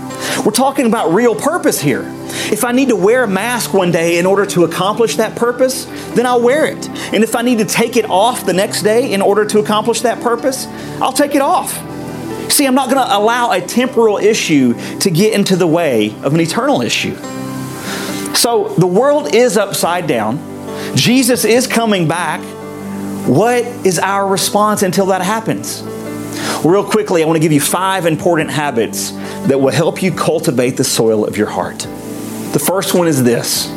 We're 0.46 0.52
talking 0.52 0.86
about 0.86 1.12
real 1.12 1.34
purpose 1.34 1.82
here. 1.82 2.04
If 2.52 2.64
I 2.64 2.72
need 2.72 2.90
to 2.90 2.96
wear 2.96 3.24
a 3.24 3.28
mask 3.28 3.74
one 3.74 3.92
day 3.92 4.20
in 4.20 4.28
order 4.28 4.46
to 4.46 4.64
accomplish 4.64 5.16
that 5.16 5.36
purpose, 5.36 5.86
then 6.14 6.28
I'll 6.28 6.42
wear 6.42 6.66
it. 6.66 6.88
And 7.14 7.24
if 7.24 7.36
I 7.36 7.42
need 7.42 7.58
to 7.58 7.66
take 7.66 7.98
it 7.98 8.06
off 8.06 8.46
the 8.46 8.54
next 8.54 8.84
day 8.84 9.12
in 9.12 9.24
order 9.24 9.44
to 9.46 9.60
accomplish 9.60 10.02
that 10.02 10.22
purpose, 10.22 10.68
I'll 11.02 11.14
take 11.14 11.34
it 11.34 11.42
off. 11.42 11.95
See, 12.56 12.66
I'm 12.66 12.74
not 12.74 12.90
going 12.90 13.06
to 13.06 13.18
allow 13.18 13.52
a 13.52 13.60
temporal 13.60 14.16
issue 14.16 14.76
to 15.00 15.12
get 15.12 15.34
into 15.34 15.58
the 15.58 15.68
way 15.68 16.16
of 16.24 16.34
an 16.34 16.40
eternal 16.40 16.82
issue. 16.82 17.14
So 18.34 18.74
the 18.78 18.88
world 18.88 19.36
is 19.36 19.58
upside 19.58 20.08
down. 20.08 20.40
Jesus 20.96 21.44
is 21.44 21.68
coming 21.68 22.08
back. 22.08 22.40
What 23.28 23.66
is 23.86 24.00
our 24.00 24.26
response 24.26 24.84
until 24.84 25.08
that 25.08 25.22
happens? 25.22 25.84
Real 26.64 26.86
quickly, 26.86 27.22
I 27.24 27.26
want 27.26 27.36
to 27.36 27.42
give 27.42 27.52
you 27.52 27.60
five 27.60 28.06
important 28.06 28.52
habits 28.52 29.12
that 29.48 29.60
will 29.60 29.74
help 29.74 30.02
you 30.02 30.14
cultivate 30.14 30.78
the 30.78 30.86
soil 30.86 31.26
of 31.26 31.36
your 31.36 31.50
heart. 31.50 31.80
The 31.80 32.64
first 32.66 32.94
one 32.94 33.10
is 33.10 33.22
this 33.22 33.68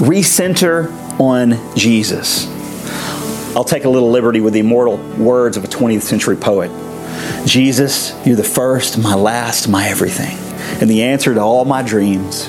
recenter 0.00 0.90
on 1.20 1.76
Jesus. 1.76 2.48
I'll 3.54 3.62
take 3.62 3.84
a 3.84 3.88
little 3.88 4.10
liberty 4.10 4.40
with 4.40 4.52
the 4.52 4.58
immortal 4.58 4.96
words 5.16 5.56
of 5.56 5.62
a 5.62 5.68
20th 5.68 6.02
century 6.02 6.36
poet 6.36 6.72
Jesus, 7.46 8.14
you're 8.26 8.36
the 8.36 8.44
first, 8.44 8.98
my 8.98 9.14
last, 9.14 9.68
my 9.68 9.88
everything, 9.88 10.36
and 10.80 10.90
the 10.90 11.02
answer 11.02 11.34
to 11.34 11.40
all 11.40 11.64
my 11.64 11.82
dreams. 11.82 12.48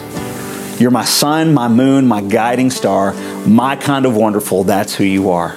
You're 0.79 0.91
my 0.91 1.05
sun, 1.05 1.53
my 1.53 1.67
moon, 1.67 2.07
my 2.07 2.21
guiding 2.21 2.69
star, 2.69 3.13
my 3.45 3.75
kind 3.75 4.05
of 4.05 4.15
wonderful. 4.15 4.63
That's 4.63 4.95
who 4.95 5.03
you 5.03 5.29
are. 5.29 5.55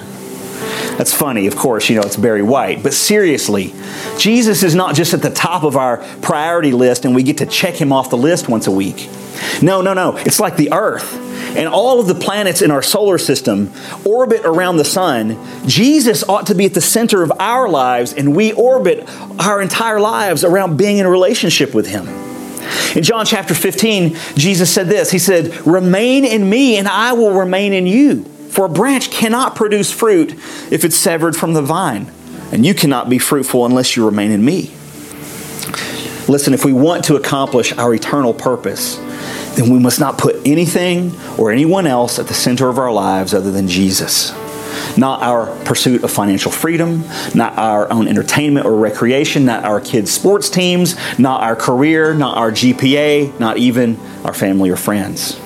That's 0.97 1.13
funny, 1.13 1.47
of 1.47 1.55
course, 1.55 1.89
you 1.89 1.95
know, 1.95 2.01
it's 2.01 2.17
Barry 2.17 2.43
White. 2.43 2.83
But 2.83 2.93
seriously, 2.93 3.73
Jesus 4.17 4.63
is 4.63 4.75
not 4.75 4.95
just 4.95 5.13
at 5.13 5.21
the 5.21 5.29
top 5.29 5.63
of 5.63 5.77
our 5.77 5.97
priority 6.21 6.73
list 6.73 7.05
and 7.05 7.15
we 7.15 7.23
get 7.23 7.37
to 7.37 7.45
check 7.45 7.75
him 7.75 7.93
off 7.93 8.09
the 8.09 8.17
list 8.17 8.49
once 8.49 8.67
a 8.67 8.71
week. 8.71 9.09
No, 9.61 9.81
no, 9.81 9.93
no. 9.93 10.17
It's 10.17 10.41
like 10.41 10.57
the 10.57 10.73
earth 10.73 11.28
and 11.55 11.67
all 11.67 11.99
of 11.99 12.07
the 12.07 12.15
planets 12.15 12.61
in 12.61 12.71
our 12.71 12.81
solar 12.81 13.17
system 13.17 13.71
orbit 14.05 14.41
around 14.43 14.77
the 14.77 14.85
sun. 14.85 15.37
Jesus 15.67 16.23
ought 16.27 16.47
to 16.47 16.55
be 16.55 16.65
at 16.65 16.73
the 16.73 16.81
center 16.81 17.23
of 17.23 17.31
our 17.39 17.67
lives, 17.67 18.13
and 18.13 18.35
we 18.35 18.53
orbit 18.53 19.09
our 19.39 19.61
entire 19.61 19.99
lives 19.99 20.43
around 20.43 20.77
being 20.77 20.97
in 20.97 21.07
relationship 21.07 21.73
with 21.73 21.87
him. 21.87 22.07
In 22.95 23.03
John 23.03 23.25
chapter 23.25 23.53
15, 23.53 24.15
Jesus 24.35 24.73
said 24.73 24.87
this 24.87 25.11
He 25.11 25.19
said, 25.19 25.65
Remain 25.65 26.25
in 26.25 26.49
me, 26.49 26.77
and 26.77 26.87
I 26.87 27.13
will 27.13 27.33
remain 27.33 27.73
in 27.73 27.87
you. 27.87 28.23
For 28.49 28.65
a 28.65 28.69
branch 28.69 29.11
cannot 29.11 29.55
produce 29.55 29.91
fruit 29.91 30.33
if 30.71 30.83
it's 30.83 30.95
severed 30.95 31.35
from 31.35 31.53
the 31.53 31.61
vine, 31.61 32.11
and 32.51 32.65
you 32.65 32.73
cannot 32.73 33.09
be 33.09 33.19
fruitful 33.19 33.65
unless 33.65 33.95
you 33.95 34.05
remain 34.05 34.31
in 34.31 34.43
me. 34.43 34.71
Listen, 36.27 36.53
if 36.53 36.63
we 36.63 36.73
want 36.73 37.05
to 37.05 37.15
accomplish 37.15 37.73
our 37.73 37.93
eternal 37.93 38.33
purpose, 38.33 38.99
then 39.59 39.69
we 39.69 39.79
must 39.79 39.99
not 39.99 40.17
put 40.17 40.37
anything 40.45 41.11
or 41.37 41.51
anyone 41.51 41.85
else 41.85 42.17
at 42.17 42.27
the 42.27 42.33
center 42.33 42.69
of 42.69 42.77
our 42.77 42.91
lives 42.91 43.33
other 43.33 43.51
than 43.51 43.67
Jesus. 43.67 44.31
Not 44.97 45.21
our 45.21 45.47
pursuit 45.65 46.03
of 46.03 46.11
financial 46.11 46.49
freedom, 46.49 47.03
not 47.35 47.57
our 47.57 47.91
own 47.91 48.07
entertainment 48.07 48.65
or 48.65 48.75
recreation, 48.75 49.45
not 49.45 49.65
our 49.65 49.81
kids' 49.81 50.11
sports 50.11 50.49
teams, 50.49 50.95
not 51.19 51.41
our 51.41 51.57
career, 51.57 52.13
not 52.13 52.37
our 52.37 52.51
GPA, 52.51 53.37
not 53.39 53.57
even 53.57 53.99
our 54.23 54.33
family 54.33 54.69
or 54.69 54.77
friends. 54.77 55.37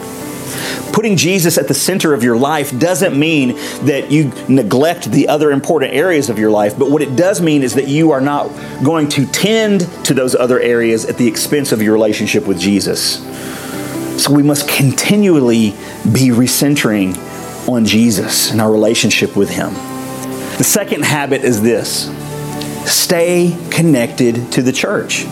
Putting 0.94 1.18
Jesus 1.18 1.58
at 1.58 1.68
the 1.68 1.74
center 1.74 2.14
of 2.14 2.24
your 2.24 2.38
life 2.38 2.78
doesn't 2.78 3.18
mean 3.18 3.56
that 3.86 4.12
you 4.12 4.32
neglect 4.48 5.10
the 5.10 5.28
other 5.28 5.52
important 5.52 5.94
areas 5.94 6.30
of 6.30 6.38
your 6.38 6.52
life, 6.52 6.78
but 6.78 6.92
what 6.92 7.02
it 7.02 7.16
does 7.16 7.42
mean 7.42 7.64
is 7.64 7.74
that 7.74 7.88
you 7.88 8.12
are 8.12 8.22
not 8.22 8.50
going 8.84 9.10
to 9.10 9.26
tend 9.26 9.82
to 10.06 10.14
those 10.14 10.36
other 10.36 10.60
areas 10.60 11.06
at 11.06 11.18
the 11.18 11.28
expense 11.28 11.72
of 11.72 11.82
your 11.82 11.94
relationship 11.94 12.46
with 12.46 12.60
Jesus. 12.60 13.24
So 14.18 14.34
we 14.34 14.44
must 14.44 14.68
continually 14.68 15.72
be 16.12 16.30
recentering 16.30 17.18
on 17.68 17.86
Jesus 17.86 18.52
and 18.52 18.62
our 18.62 18.72
relationship 18.72 19.36
with 19.36 19.50
Him. 19.50 19.74
The 20.58 20.64
second 20.64 21.04
habit 21.04 21.44
is 21.44 21.62
this 21.62 22.12
stay 22.86 23.58
connected 23.72 24.52
to 24.54 24.62
the 24.62 24.72
church. 24.72 25.26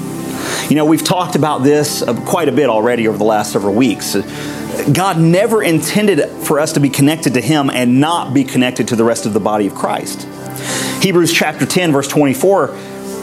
You 0.70 0.76
know, 0.76 0.86
we've 0.86 1.04
talked 1.04 1.36
about 1.36 1.60
this 1.60 2.02
uh, 2.02 2.14
quite 2.26 2.48
a 2.48 2.52
bit 2.52 2.70
already 2.70 3.08
over 3.08 3.18
the 3.18 3.24
last 3.24 3.52
several 3.52 3.74
weeks. 3.74 4.16
Uh, 4.16 4.22
God 4.94 5.20
never 5.20 5.62
intended 5.62 6.28
for 6.46 6.60
us 6.60 6.74
to 6.74 6.80
be 6.80 6.90
connected 6.90 7.34
to 7.36 7.42
Him 7.42 7.70
and 7.70 8.00
not 8.00 8.34
be 8.34 8.44
connected 8.44 8.88
to 8.90 8.96
the 8.96 9.04
rest 9.04 9.26
of 9.26 9.34
the 9.34 9.40
body 9.40 9.68
of 9.68 9.76
Christ. 9.76 10.28
Hebrews 11.04 11.34
chapter 11.34 11.66
10, 11.66 11.92
verse 11.92 12.08
24 12.08 12.68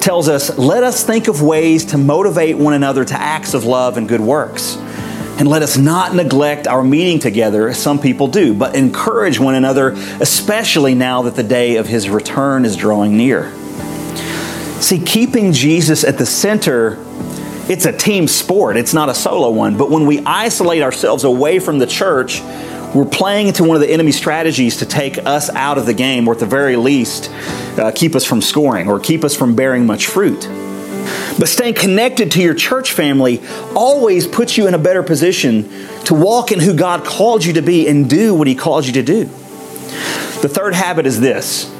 tells 0.01 0.29
us, 0.29 0.57
Let 0.57 0.83
us 0.83 1.05
think 1.05 1.29
of 1.29 1.43
ways 1.43 1.87
to 1.87 1.99
motivate 1.99 2.57
one 2.57 2.75
another 2.75 3.05
to 3.05 3.15
acts 3.15 3.55
of 3.55 3.65
love 3.65 3.97
and 3.97 4.09
good 4.09 4.21
works. 4.21 4.77
And 5.39 5.49
let 5.49 5.63
us 5.63 5.77
not 5.77 6.15
neglect 6.15 6.67
our 6.67 6.83
meeting 6.83 7.21
together, 7.21 7.69
as 7.69 7.79
some 7.79 8.01
people 8.01 8.27
do, 8.27 8.55
but 8.55 8.75
encourage 8.75 9.39
one 9.39 9.55
another, 9.55 9.91
especially 10.21 10.95
now 10.95 11.23
that 11.23 11.37
the 11.37 11.45
day 11.45 11.77
of 11.77 11.87
His 11.87 12.11
return 12.11 12.65
is 12.65 12.77
drawing 12.77 13.17
near. 13.17 13.53
See, 14.81 14.99
keeping 14.99 15.53
Jesus 15.53 16.05
at 16.05 16.19
the 16.19 16.27
center 16.27 17.05
it's 17.69 17.85
a 17.85 17.93
team 17.93 18.29
sport, 18.29 18.79
it's 18.79 18.95
not 18.95 19.11
a 19.11 19.15
solo 19.15 19.51
one. 19.51 19.77
But 19.77 19.91
when 19.91 20.07
we 20.07 20.21
isolate 20.25 20.83
ourselves 20.83 21.25
away 21.25 21.59
from 21.59 21.79
the 21.79 21.87
church, 21.87 22.41
we're 22.95 23.05
playing 23.05 23.49
into 23.49 23.63
one 23.65 23.77
of 23.77 23.83
the 23.83 23.91
enemy's 23.91 24.17
strategies 24.17 24.79
to 24.79 24.87
take 24.87 25.19
us 25.19 25.51
out 25.51 25.77
of 25.77 25.85
the 25.85 25.93
game, 25.93 26.27
or 26.27 26.33
at 26.33 26.41
the 26.41 26.47
very 26.47 26.77
least, 26.77 27.31
uh, 27.77 27.93
keep 27.95 28.15
us 28.15 28.25
from 28.25 28.41
scoring 28.41 28.89
or 28.89 28.99
keep 28.99 29.23
us 29.23 29.37
from 29.37 29.55
bearing 29.55 29.85
much 29.85 30.07
fruit. 30.07 30.49
But 31.39 31.49
staying 31.49 31.75
connected 31.75 32.33
to 32.33 32.43
your 32.43 32.55
church 32.55 32.93
family 32.93 33.41
always 33.75 34.27
puts 34.27 34.57
you 34.57 34.67
in 34.67 34.75
a 34.75 34.79
better 34.79 35.03
position 35.03 35.69
to 36.05 36.15
walk 36.15 36.53
in 36.53 36.61
who 36.61 36.75
God 36.75 37.05
called 37.05 37.45
you 37.45 37.55
to 37.55 37.63
be 37.63 37.89
and 37.89 38.09
do 38.09 38.35
what 38.35 38.47
He 38.47 38.55
called 38.55 38.87
you 38.87 38.93
to 38.95 39.03
do. 39.03 39.25
The 39.25 40.49
third 40.49 40.75
habit 40.75 41.07
is 41.07 41.21
this 41.21 41.73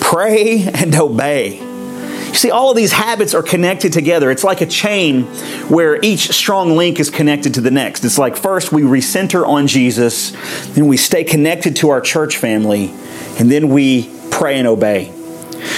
pray 0.00 0.62
and 0.62 0.94
obey. 0.94 1.58
You 1.58 2.34
see, 2.34 2.50
all 2.50 2.70
of 2.70 2.76
these 2.76 2.92
habits 2.92 3.34
are 3.34 3.42
connected 3.42 3.92
together. 3.92 4.30
It's 4.30 4.44
like 4.44 4.60
a 4.60 4.66
chain 4.66 5.24
where 5.68 5.98
each 6.02 6.30
strong 6.30 6.76
link 6.76 7.00
is 7.00 7.10
connected 7.10 7.54
to 7.54 7.60
the 7.60 7.70
next. 7.70 8.04
It's 8.04 8.18
like 8.18 8.36
first 8.36 8.70
we 8.70 8.82
recenter 8.82 9.46
on 9.46 9.66
Jesus, 9.66 10.32
then 10.74 10.86
we 10.86 10.96
stay 10.96 11.24
connected 11.24 11.76
to 11.76 11.88
our 11.88 12.00
church 12.00 12.36
family, 12.36 12.92
and 13.38 13.50
then 13.50 13.70
we 13.70 14.10
pray 14.30 14.58
and 14.58 14.68
obey. 14.68 15.12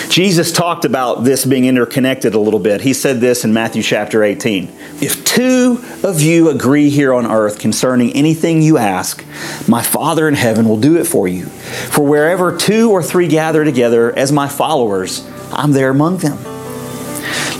Jesus 0.09 0.53
talked 0.53 0.85
about 0.85 1.25
this 1.25 1.45
being 1.45 1.65
interconnected 1.65 2.35
a 2.35 2.39
little 2.39 2.61
bit. 2.61 2.81
He 2.81 2.93
said 2.93 3.21
this 3.21 3.45
in 3.45 3.53
Matthew 3.53 3.83
chapter 3.83 4.23
18. 4.23 4.71
If 5.01 5.25
two 5.25 5.83
of 6.03 6.21
you 6.21 6.51
agree 6.51 6.91
here 6.91 7.15
on 7.15 7.27
earth 7.27 7.59
concerning 7.59 8.13
anything 8.13 8.63
you 8.63 8.77
ask, 8.77 9.25
my 9.69 9.83
Father 9.83 10.29
in 10.29 10.35
heaven 10.35 10.69
will 10.69 10.81
do 10.81 10.97
it 10.97 11.07
for 11.07 11.29
you. 11.29 11.47
For 11.47 12.05
wherever 12.05 12.57
two 12.57 12.91
or 12.91 13.03
three 13.03 13.29
gather 13.29 13.65
together 13.65 14.17
as 14.17 14.33
my 14.33 14.49
followers, 14.49 15.29
I'm 15.53 15.73
there 15.73 15.91
among 15.91 16.19
them. 16.19 16.39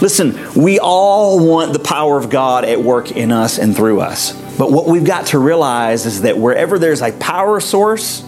Listen, 0.01 0.37
we 0.55 0.79
all 0.79 1.45
want 1.45 1.73
the 1.73 1.79
power 1.79 2.17
of 2.17 2.29
God 2.29 2.65
at 2.65 2.81
work 2.81 3.11
in 3.11 3.31
us 3.31 3.59
and 3.59 3.75
through 3.75 4.01
us. 4.01 4.33
But 4.57 4.71
what 4.71 4.87
we've 4.87 5.05
got 5.05 5.27
to 5.27 5.39
realize 5.39 6.05
is 6.05 6.21
that 6.21 6.37
wherever 6.37 6.79
there's 6.79 7.01
a 7.01 7.11
power 7.13 7.59
source, 7.59 8.23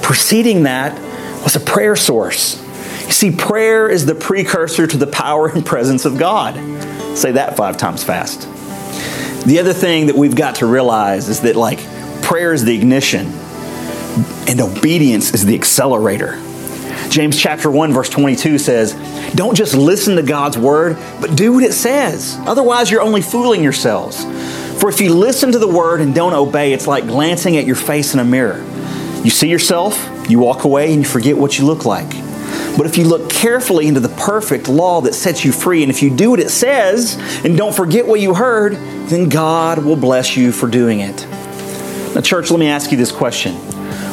preceding 0.00 0.62
that 0.62 0.98
was 1.42 1.56
a 1.56 1.60
prayer 1.60 1.96
source. 1.96 2.61
See, 3.12 3.30
prayer 3.30 3.88
is 3.88 4.06
the 4.06 4.14
precursor 4.14 4.86
to 4.86 4.96
the 4.96 5.06
power 5.06 5.46
and 5.46 5.64
presence 5.64 6.04
of 6.04 6.18
God. 6.18 6.56
Say 7.16 7.32
that 7.32 7.56
five 7.56 7.76
times 7.76 8.02
fast. 8.02 8.48
The 9.46 9.58
other 9.60 9.74
thing 9.74 10.06
that 10.06 10.16
we've 10.16 10.34
got 10.34 10.56
to 10.56 10.66
realize 10.66 11.28
is 11.28 11.42
that, 11.42 11.54
like, 11.54 11.78
prayer 12.22 12.52
is 12.52 12.64
the 12.64 12.74
ignition 12.74 13.26
and 14.48 14.60
obedience 14.60 15.34
is 15.34 15.44
the 15.44 15.54
accelerator. 15.54 16.40
James 17.10 17.38
chapter 17.38 17.70
1 17.70 17.92
verse 17.92 18.08
22 18.08 18.58
says, 18.58 18.94
"Don't 19.34 19.54
just 19.54 19.74
listen 19.74 20.16
to 20.16 20.22
God's 20.22 20.56
word, 20.56 20.96
but 21.20 21.36
do 21.36 21.52
what 21.52 21.64
it 21.64 21.74
says. 21.74 22.38
Otherwise, 22.46 22.90
you're 22.90 23.02
only 23.02 23.20
fooling 23.20 23.62
yourselves." 23.62 24.26
For 24.78 24.88
if 24.88 25.00
you 25.00 25.14
listen 25.14 25.52
to 25.52 25.58
the 25.58 25.68
word 25.68 26.00
and 26.00 26.14
don't 26.14 26.32
obey, 26.32 26.72
it's 26.72 26.86
like 26.86 27.06
glancing 27.06 27.56
at 27.56 27.66
your 27.66 27.76
face 27.76 28.14
in 28.14 28.20
a 28.20 28.24
mirror. 28.24 28.60
You 29.22 29.30
see 29.30 29.48
yourself, 29.48 29.98
you 30.28 30.38
walk 30.38 30.64
away, 30.64 30.92
and 30.92 31.02
you 31.02 31.08
forget 31.08 31.36
what 31.36 31.58
you 31.58 31.66
look 31.66 31.84
like. 31.84 32.16
But 32.76 32.86
if 32.86 32.96
you 32.96 33.04
look 33.04 33.28
carefully 33.30 33.86
into 33.86 34.00
the 34.00 34.08
perfect 34.08 34.68
law 34.68 35.02
that 35.02 35.14
sets 35.14 35.44
you 35.44 35.52
free, 35.52 35.82
and 35.82 35.90
if 35.90 36.02
you 36.02 36.14
do 36.14 36.30
what 36.30 36.40
it 36.40 36.50
says 36.50 37.16
and 37.44 37.56
don't 37.56 37.74
forget 37.74 38.06
what 38.06 38.20
you 38.20 38.34
heard, 38.34 38.74
then 39.08 39.28
God 39.28 39.84
will 39.84 39.96
bless 39.96 40.36
you 40.36 40.52
for 40.52 40.68
doing 40.68 41.00
it. 41.00 41.26
Now, 42.14 42.20
church, 42.20 42.50
let 42.50 42.60
me 42.60 42.68
ask 42.68 42.90
you 42.90 42.96
this 42.96 43.12
question 43.12 43.54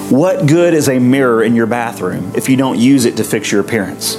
What 0.10 0.46
good 0.46 0.74
is 0.74 0.90
a 0.90 1.00
mirror 1.00 1.44
in 1.44 1.56
your 1.56 1.68
bathroom 1.68 2.32
if 2.36 2.50
you 2.50 2.58
don't 2.58 2.78
use 2.78 3.06
it 3.06 3.18
to 3.18 3.24
fix 3.24 3.52
your 3.52 3.62
appearance? 3.62 4.16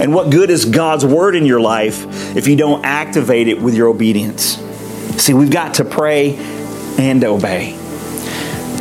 And 0.00 0.12
what 0.12 0.30
good 0.30 0.50
is 0.50 0.64
God's 0.64 1.06
word 1.06 1.36
in 1.36 1.46
your 1.46 1.60
life 1.60 2.36
if 2.36 2.48
you 2.48 2.56
don't 2.56 2.84
activate 2.84 3.48
it 3.48 3.60
with 3.60 3.74
your 3.74 3.88
obedience? 3.88 4.56
See, 5.18 5.34
we've 5.34 5.50
got 5.50 5.74
to 5.74 5.84
pray 5.84 6.36
and 6.98 7.22
obey. 7.22 7.74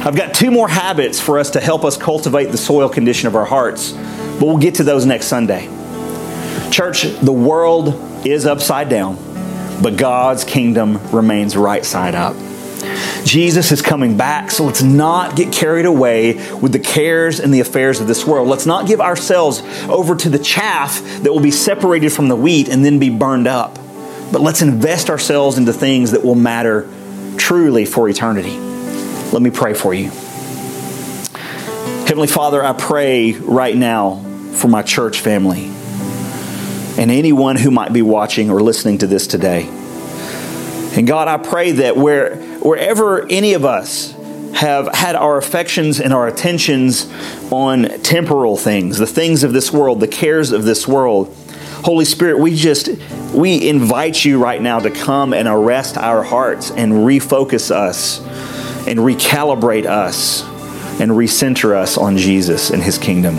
I've 0.05 0.15
got 0.15 0.33
two 0.33 0.51
more 0.51 0.67
habits 0.67 1.19
for 1.21 1.39
us 1.39 1.51
to 1.51 1.59
help 1.59 1.85
us 1.85 1.95
cultivate 1.97 2.45
the 2.45 2.57
soil 2.57 2.89
condition 2.89 3.27
of 3.27 3.35
our 3.35 3.45
hearts, 3.45 3.93
but 4.39 4.45
we'll 4.45 4.57
get 4.57 4.75
to 4.75 4.83
those 4.83 5.05
next 5.05 5.27
Sunday. 5.27 5.67
Church, 6.71 7.03
the 7.03 7.31
world 7.31 8.25
is 8.25 8.45
upside 8.45 8.89
down, 8.89 9.17
but 9.81 9.97
God's 9.97 10.43
kingdom 10.43 10.99
remains 11.11 11.55
right 11.55 11.85
side 11.85 12.15
up. 12.15 12.35
Jesus 13.25 13.71
is 13.71 13.81
coming 13.81 14.17
back, 14.17 14.51
so 14.51 14.65
let's 14.65 14.81
not 14.81 15.35
get 15.35 15.53
carried 15.53 15.85
away 15.85 16.33
with 16.57 16.71
the 16.71 16.79
cares 16.79 17.39
and 17.39 17.53
the 17.53 17.61
affairs 17.61 17.99
of 17.99 18.07
this 18.07 18.25
world. 18.25 18.47
Let's 18.47 18.65
not 18.65 18.87
give 18.87 18.99
ourselves 18.99 19.61
over 19.83 20.15
to 20.15 20.29
the 20.29 20.39
chaff 20.39 21.01
that 21.21 21.31
will 21.31 21.39
be 21.39 21.51
separated 21.51 22.11
from 22.11 22.27
the 22.27 22.35
wheat 22.35 22.67
and 22.69 22.83
then 22.83 22.99
be 22.99 23.09
burned 23.09 23.47
up. 23.47 23.75
But 24.31 24.41
let's 24.41 24.61
invest 24.61 25.09
ourselves 25.09 25.57
into 25.57 25.71
things 25.71 26.11
that 26.11 26.23
will 26.23 26.35
matter 26.35 26.89
truly 27.37 27.85
for 27.85 28.09
eternity. 28.09 28.57
Let 29.31 29.41
me 29.41 29.51
pray 29.51 29.73
for 29.73 29.93
you. 29.93 30.11
Heavenly 32.13 32.27
Father, 32.27 32.63
I 32.63 32.73
pray 32.73 33.31
right 33.31 33.75
now 33.75 34.17
for 34.53 34.67
my 34.67 34.83
church 34.83 35.21
family 35.21 35.65
and 36.95 37.09
anyone 37.09 37.55
who 37.55 37.71
might 37.71 37.91
be 37.91 38.03
watching 38.03 38.51
or 38.51 38.61
listening 38.61 38.99
to 38.99 39.07
this 39.07 39.25
today. 39.25 39.67
And 40.95 41.07
God, 41.07 41.27
I 41.27 41.37
pray 41.37 41.71
that 41.71 41.97
where, 41.97 42.35
wherever 42.59 43.27
any 43.31 43.55
of 43.55 43.65
us 43.65 44.11
have 44.53 44.93
had 44.93 45.15
our 45.15 45.39
affections 45.39 45.99
and 45.99 46.13
our 46.13 46.27
attentions 46.27 47.11
on 47.51 47.85
temporal 48.03 48.57
things, 48.57 48.99
the 48.99 49.07
things 49.07 49.43
of 49.43 49.51
this 49.51 49.73
world, 49.73 49.99
the 49.99 50.07
cares 50.07 50.51
of 50.51 50.65
this 50.65 50.87
world, 50.87 51.35
Holy 51.83 52.05
Spirit, 52.05 52.37
we 52.37 52.55
just 52.55 52.89
we 53.33 53.67
invite 53.67 54.23
you 54.23 54.37
right 54.37 54.61
now 54.61 54.77
to 54.77 54.91
come 54.91 55.33
and 55.33 55.47
arrest 55.47 55.97
our 55.97 56.21
hearts 56.21 56.69
and 56.69 56.93
refocus 56.93 57.71
us 57.71 58.19
and 58.85 58.99
recalibrate 58.99 59.87
us 59.87 60.52
and 60.99 61.11
recenter 61.11 61.75
us 61.75 61.97
on 61.97 62.17
Jesus 62.17 62.69
and 62.69 62.81
his 62.81 62.97
kingdom. 62.97 63.37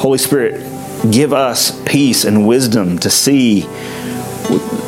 Holy 0.00 0.18
Spirit, 0.18 0.60
give 1.10 1.32
us 1.32 1.82
peace 1.84 2.24
and 2.24 2.46
wisdom 2.46 2.98
to 2.98 3.10
see 3.10 3.66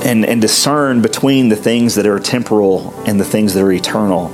and, 0.05 0.25
and 0.25 0.41
discern 0.41 1.03
between 1.03 1.49
the 1.49 1.57
things 1.57 1.95
that 1.95 2.07
are 2.07 2.19
temporal 2.19 2.95
and 3.07 3.21
the 3.21 3.25
things 3.25 3.55
that 3.55 3.63
are 3.63 3.73
eternal. 3.73 4.29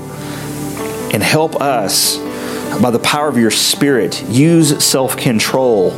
And 1.12 1.22
help 1.22 1.56
us, 1.56 2.18
by 2.80 2.90
the 2.90 2.98
power 2.98 3.28
of 3.28 3.36
your 3.36 3.50
Spirit, 3.50 4.22
use 4.28 4.84
self 4.84 5.16
control 5.16 5.90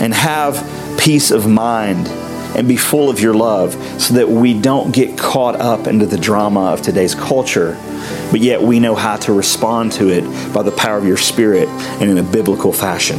and 0.00 0.12
have 0.12 0.98
peace 0.98 1.30
of 1.30 1.46
mind 1.46 2.08
and 2.54 2.68
be 2.68 2.76
full 2.76 3.10
of 3.10 3.20
your 3.20 3.34
love 3.34 3.74
so 4.00 4.14
that 4.14 4.28
we 4.28 4.58
don't 4.58 4.94
get 4.94 5.18
caught 5.18 5.56
up 5.56 5.86
into 5.86 6.06
the 6.06 6.18
drama 6.18 6.72
of 6.72 6.82
today's 6.82 7.14
culture, 7.14 7.78
but 8.30 8.40
yet 8.40 8.62
we 8.62 8.80
know 8.80 8.94
how 8.94 9.16
to 9.16 9.32
respond 9.32 9.92
to 9.92 10.08
it 10.08 10.22
by 10.52 10.62
the 10.62 10.72
power 10.72 10.96
of 10.96 11.06
your 11.06 11.16
Spirit 11.16 11.68
and 11.68 12.10
in 12.10 12.18
a 12.18 12.22
biblical 12.22 12.72
fashion. 12.72 13.18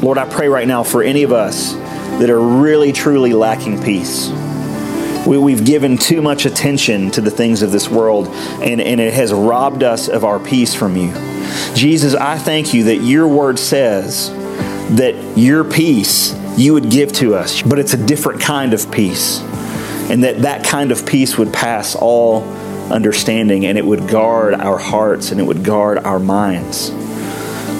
Lord, 0.00 0.18
I 0.18 0.28
pray 0.28 0.48
right 0.48 0.68
now 0.68 0.82
for 0.82 1.02
any 1.02 1.22
of 1.22 1.32
us 1.32 1.72
that 1.72 2.28
are 2.30 2.40
really, 2.40 2.92
truly 2.92 3.32
lacking 3.32 3.82
peace. 3.82 4.28
We, 5.26 5.52
have 5.52 5.64
given 5.64 5.96
too 5.96 6.20
much 6.20 6.44
attention 6.44 7.10
to 7.12 7.22
the 7.22 7.30
things 7.30 7.62
of 7.62 7.72
this 7.72 7.88
world, 7.88 8.28
and, 8.28 8.80
and 8.80 9.00
it 9.00 9.14
has 9.14 9.32
robbed 9.32 9.82
us 9.82 10.08
of 10.08 10.22
our 10.22 10.38
peace 10.38 10.74
from 10.74 10.96
you. 10.98 11.12
Jesus, 11.74 12.14
I 12.14 12.36
thank 12.36 12.74
you 12.74 12.84
that 12.84 12.96
your 12.96 13.26
word 13.26 13.58
says 13.58 14.30
that 14.96 15.14
your 15.38 15.64
peace 15.64 16.34
you 16.56 16.72
would 16.74 16.90
give 16.90 17.12
to 17.14 17.34
us, 17.34 17.62
but 17.62 17.78
it's 17.78 17.94
a 17.94 18.06
different 18.06 18.40
kind 18.40 18.74
of 18.74 18.90
peace. 18.90 19.40
And 20.10 20.22
that 20.24 20.42
that 20.42 20.64
kind 20.64 20.92
of 20.92 21.06
peace 21.06 21.38
would 21.38 21.52
pass 21.52 21.94
all 21.94 22.42
understanding 22.92 23.66
and 23.66 23.78
it 23.78 23.84
would 23.84 24.08
guard 24.08 24.54
our 24.54 24.78
hearts 24.78 25.30
and 25.30 25.40
it 25.40 25.44
would 25.44 25.64
guard 25.64 25.98
our 25.98 26.18
minds. 26.18 26.90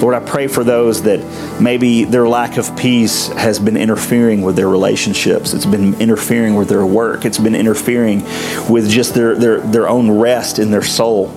Lord, 0.01 0.13
I 0.13 0.19
pray 0.19 0.47
for 0.47 0.63
those 0.63 1.03
that 1.03 1.21
maybe 1.61 2.03
their 2.03 2.27
lack 2.27 2.57
of 2.57 2.75
peace 2.75 3.27
has 3.29 3.59
been 3.59 3.77
interfering 3.77 4.41
with 4.41 4.57
their 4.57 4.67
relationships. 4.67 5.53
It's 5.53 5.65
been 5.65 5.99
interfering 6.01 6.55
with 6.55 6.67
their 6.67 6.85
work. 6.85 7.23
It's 7.23 7.37
been 7.37 7.55
interfering 7.55 8.23
with 8.69 8.89
just 8.89 9.13
their, 9.13 9.35
their, 9.35 9.59
their 9.61 9.87
own 9.87 10.11
rest 10.11 10.59
in 10.59 10.69
their 10.69 10.83
soul. 10.83 11.29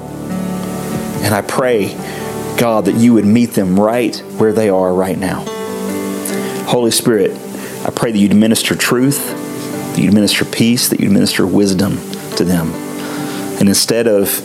And 1.22 1.34
I 1.34 1.42
pray, 1.42 1.94
God, 2.58 2.86
that 2.86 2.96
you 2.96 3.14
would 3.14 3.26
meet 3.26 3.52
them 3.52 3.78
right 3.78 4.16
where 4.38 4.52
they 4.52 4.70
are 4.70 4.92
right 4.92 5.18
now. 5.18 5.57
Holy 6.68 6.90
Spirit, 6.90 7.30
I 7.86 7.90
pray 7.90 8.12
that 8.12 8.18
you'd 8.18 8.34
minister 8.34 8.74
truth, 8.74 9.26
that 9.94 10.02
you'd 10.02 10.12
minister 10.12 10.44
peace, 10.44 10.90
that 10.90 11.00
you'd 11.00 11.12
minister 11.12 11.46
wisdom 11.46 11.96
to 12.36 12.44
them. 12.44 12.72
And 13.58 13.70
instead 13.70 14.06
of 14.06 14.44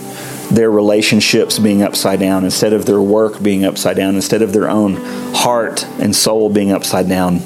their 0.50 0.72
relationships 0.72 1.60
being 1.60 1.84
upside 1.84 2.22
down, 2.22 2.46
instead 2.46 2.72
of 2.72 2.86
their 2.86 3.02
work 3.02 3.44
being 3.44 3.66
upside 3.66 3.98
down, 3.98 4.16
instead 4.16 4.42
of 4.42 4.54
their 4.54 4.70
own 4.70 4.96
heart 5.36 5.86
and 6.00 6.16
soul 6.16 6.50
being 6.50 6.72
upside 6.72 7.10
down, 7.10 7.40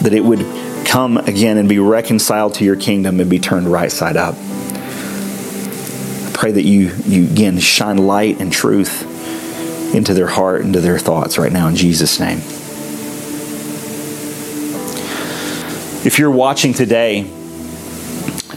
that 0.00 0.14
it 0.14 0.24
would 0.24 0.40
come 0.86 1.18
again 1.18 1.58
and 1.58 1.68
be 1.68 1.78
reconciled 1.78 2.54
to 2.54 2.64
your 2.64 2.76
kingdom 2.76 3.20
and 3.20 3.28
be 3.28 3.38
turned 3.38 3.70
right 3.70 3.92
side 3.92 4.16
up. 4.16 4.36
I 6.24 6.30
pray 6.32 6.52
that 6.52 6.64
you, 6.64 6.94
you 7.04 7.24
again 7.24 7.58
shine 7.58 7.98
light 7.98 8.40
and 8.40 8.50
truth 8.50 9.02
into 9.94 10.14
their 10.14 10.28
heart, 10.28 10.62
into 10.62 10.80
their 10.80 10.98
thoughts 10.98 11.36
right 11.36 11.52
now 11.52 11.68
in 11.68 11.76
Jesus' 11.76 12.18
name. 12.18 12.40
If 16.04 16.18
you're 16.18 16.30
watching 16.30 16.74
today 16.74 17.20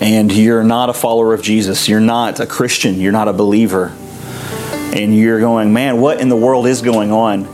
and 0.01 0.29
you're 0.33 0.65
not 0.65 0.89
a 0.89 0.93
follower 0.93 1.33
of 1.33 1.41
Jesus, 1.41 1.88
you're 1.88 2.01
not 2.01 2.41
a 2.41 2.45
Christian, 2.45 2.99
you're 2.99 3.13
not 3.13 3.29
a 3.29 3.33
believer, 3.33 3.95
and 4.93 5.15
you're 5.15 5.39
going, 5.39 5.71
man, 5.71 6.01
what 6.01 6.19
in 6.19 6.27
the 6.27 6.36
world 6.36 6.67
is 6.67 6.81
going 6.81 7.13
on? 7.13 7.45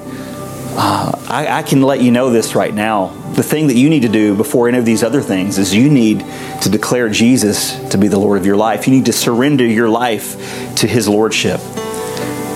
Uh, 0.76 1.12
I, 1.30 1.60
I 1.60 1.62
can 1.62 1.84
let 1.84 2.02
you 2.02 2.10
know 2.10 2.32
this 2.32 2.56
right 2.56 2.74
now. 2.74 3.10
The 3.34 3.44
thing 3.44 3.68
that 3.68 3.76
you 3.76 3.88
need 3.88 4.02
to 4.02 4.10
do 4.10 4.36
before 4.36 4.68
any 4.68 4.80
of 4.80 4.86
these 4.86 5.04
other 5.04 5.22
things 5.22 5.60
is 5.60 5.76
you 5.76 5.92
need 5.92 6.26
to 6.64 6.70
declare 6.72 7.08
Jesus 7.10 7.78
to 7.90 8.00
be 8.00 8.08
the 8.08 8.20
Lord 8.20 8.40
of 8.40 8.48
your 8.48 8.58
life. 8.58 8.88
You 8.88 8.94
need 8.94 9.06
to 9.06 9.14
surrender 9.14 9.64
your 9.64 9.90
life 9.90 10.76
to 10.78 10.88
His 10.88 11.08
Lordship. 11.08 11.60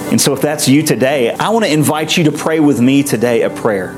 And 0.10 0.19
so, 0.19 0.34
if 0.34 0.41
that's 0.41 0.67
you 0.67 0.82
today, 0.82 1.30
I 1.34 1.50
want 1.50 1.65
to 1.65 1.71
invite 1.71 2.17
you 2.17 2.23
to 2.23 2.32
pray 2.32 2.60
with 2.60 2.82
me 2.82 3.04
today 3.04 3.43
a 3.43 3.52
prayer 3.52 3.95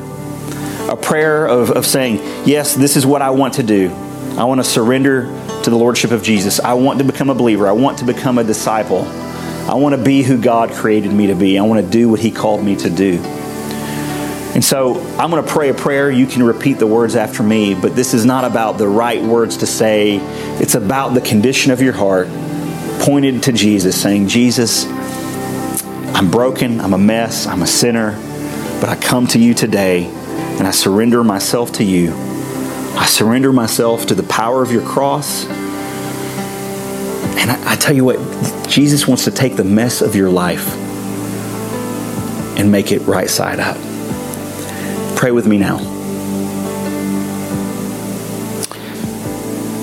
a 0.89 0.97
prayer 0.97 1.45
of, 1.45 1.69
of 1.71 1.85
saying, 1.85 2.17
Yes, 2.47 2.75
this 2.75 2.97
is 2.97 3.05
what 3.05 3.21
I 3.21 3.29
want 3.29 3.55
to 3.55 3.63
do. 3.63 3.89
I 4.37 4.43
want 4.45 4.59
to 4.59 4.63
surrender 4.63 5.23
to 5.63 5.69
the 5.69 5.75
Lordship 5.75 6.11
of 6.11 6.23
Jesus. 6.23 6.59
I 6.59 6.73
want 6.73 6.99
to 6.99 7.05
become 7.05 7.29
a 7.29 7.35
believer. 7.35 7.67
I 7.67 7.73
want 7.73 7.99
to 7.99 8.05
become 8.05 8.37
a 8.37 8.43
disciple. 8.43 9.03
I 9.03 9.75
want 9.75 9.95
to 9.95 10.01
be 10.01 10.23
who 10.23 10.41
God 10.41 10.71
created 10.71 11.11
me 11.11 11.27
to 11.27 11.35
be. 11.35 11.59
I 11.59 11.61
want 11.61 11.85
to 11.85 11.91
do 11.91 12.09
what 12.09 12.19
He 12.19 12.31
called 12.31 12.63
me 12.63 12.75
to 12.77 12.89
do. 12.89 13.19
And 14.55 14.65
so 14.65 14.99
I'm 15.17 15.29
going 15.29 15.43
to 15.43 15.49
pray 15.49 15.69
a 15.69 15.73
prayer. 15.75 16.09
You 16.09 16.25
can 16.25 16.41
repeat 16.41 16.79
the 16.79 16.87
words 16.87 17.15
after 17.15 17.43
me, 17.43 17.75
but 17.75 17.95
this 17.95 18.13
is 18.13 18.25
not 18.25 18.45
about 18.45 18.77
the 18.77 18.87
right 18.87 19.21
words 19.21 19.57
to 19.57 19.67
say. 19.67 20.17
It's 20.59 20.73
about 20.73 21.09
the 21.09 21.21
condition 21.21 21.71
of 21.71 21.81
your 21.81 21.93
heart 21.93 22.27
pointed 23.01 23.43
to 23.43 23.51
Jesus, 23.51 24.01
saying, 24.01 24.27
Jesus, 24.27 24.85
I'm 26.15 26.31
broken. 26.31 26.81
I'm 26.81 26.93
a 26.93 26.97
mess. 26.97 27.45
I'm 27.45 27.61
a 27.61 27.67
sinner. 27.67 28.13
But 28.81 28.89
I 28.89 28.95
come 28.95 29.27
to 29.27 29.39
you 29.39 29.53
today 29.53 30.11
and 30.59 30.67
I 30.67 30.71
surrender 30.71 31.23
myself 31.23 31.71
to 31.73 31.83
you. 31.83 32.13
I 32.13 33.05
surrender 33.05 33.53
myself 33.53 34.05
to 34.07 34.15
the 34.15 34.23
power 34.23 34.61
of 34.61 34.71
your 34.71 34.83
cross. 34.83 35.45
And 37.37 37.49
I, 37.49 37.73
I, 37.73 37.75
tell 37.77 37.95
you 37.95 38.03
what, 38.03 38.19
Jesus 38.67 39.07
wants 39.07 39.23
to 39.23 39.31
take 39.31 39.55
the 39.55 39.63
mess 39.63 40.01
of 40.01 40.15
your 40.15 40.29
life 40.29 40.75
and 42.59 42.69
make 42.71 42.91
it 42.91 42.99
right 43.03 43.29
side 43.29 43.59
up. 43.59 43.77
Pray 45.17 45.31
with 45.31 45.47
me 45.47 45.57
now. 45.57 45.77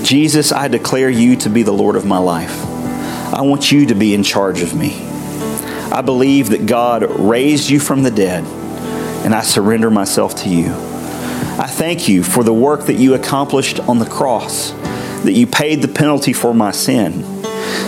Jesus, 0.05 0.53
I 0.53 0.69
declare 0.69 1.11
you 1.11 1.37
to 1.37 1.49
be 1.49 1.62
the 1.62 1.73
Lord 1.73 1.97
of 1.97 2.05
my 2.05 2.19
life. 2.19 2.65
I 3.35 3.41
want 3.43 3.73
you 3.73 3.87
to 3.87 3.95
be 3.95 4.15
in 4.15 4.23
charge 4.23 4.61
of 4.62 4.75
me. 4.75 4.95
I 5.91 6.03
believe 6.03 6.51
that 6.51 6.67
God 6.67 7.19
raised 7.19 7.71
you 7.71 7.81
from 7.81 8.03
the 8.03 8.11
dead, 8.11 8.45
and 9.24 9.35
I 9.35 9.42
surrender 9.42 9.90
myself 9.90 10.35
to 10.42 10.48
you. 10.48 10.72
I 11.59 11.66
thank 11.66 12.09
you 12.09 12.22
for 12.22 12.44
the 12.44 12.52
work 12.52 12.87
that 12.87 12.94
you 12.94 13.14
accomplished 13.14 13.81
on 13.81 13.98
the 13.98 14.07
cross, 14.07 14.72
that 15.22 15.33
you 15.33 15.46
paid 15.46 15.83
the 15.83 15.88
penalty 15.88 16.33
for 16.33 16.52
my 16.52 16.70
sin, 16.70 17.22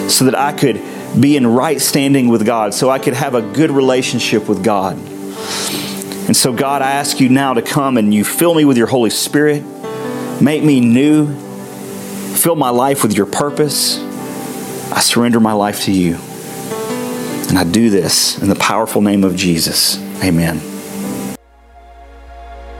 so 0.09 0.25
that 0.25 0.35
I 0.35 0.53
could 0.53 0.83
be 1.21 1.37
in 1.37 1.47
right 1.47 1.81
standing 1.81 2.29
with 2.29 2.47
God, 2.47 2.75
so 2.75 2.91
I 2.91 2.99
could 2.99 3.15
have 3.15 3.35
a 3.35 3.43
good 3.43 3.71
relationship 3.71 4.49
with 4.49 4.65
God. 4.65 4.97
And 4.97 6.37
so, 6.37 6.53
God, 6.53 6.83
I 6.83 6.93
ask 6.93 7.21
you 7.21 7.29
now 7.29 7.55
to 7.55 7.63
come 7.63 7.97
and 7.97 8.13
you 8.13 8.25
fill 8.25 8.55
me 8.55 8.65
with 8.65 8.77
your 8.77 8.87
Holy 8.87 9.11
Spirit, 9.11 9.63
make 10.43 10.63
me 10.63 10.81
new, 10.81 11.35
fill 12.35 12.55
my 12.57 12.71
life 12.71 13.03
with 13.03 13.17
your 13.17 13.27
purpose. 13.27 13.99
I 14.93 15.01
surrender 15.01 15.41
my 15.41 15.53
life 15.53 15.85
to 15.85 15.93
you. 15.93 16.17
And 17.49 17.59
I 17.59 17.65
do 17.65 17.89
this 17.89 18.41
in 18.43 18.49
the 18.49 18.57
powerful 18.57 19.01
name 19.01 19.25
of 19.25 19.37
Jesus. 19.37 19.99
Amen. 20.23 20.78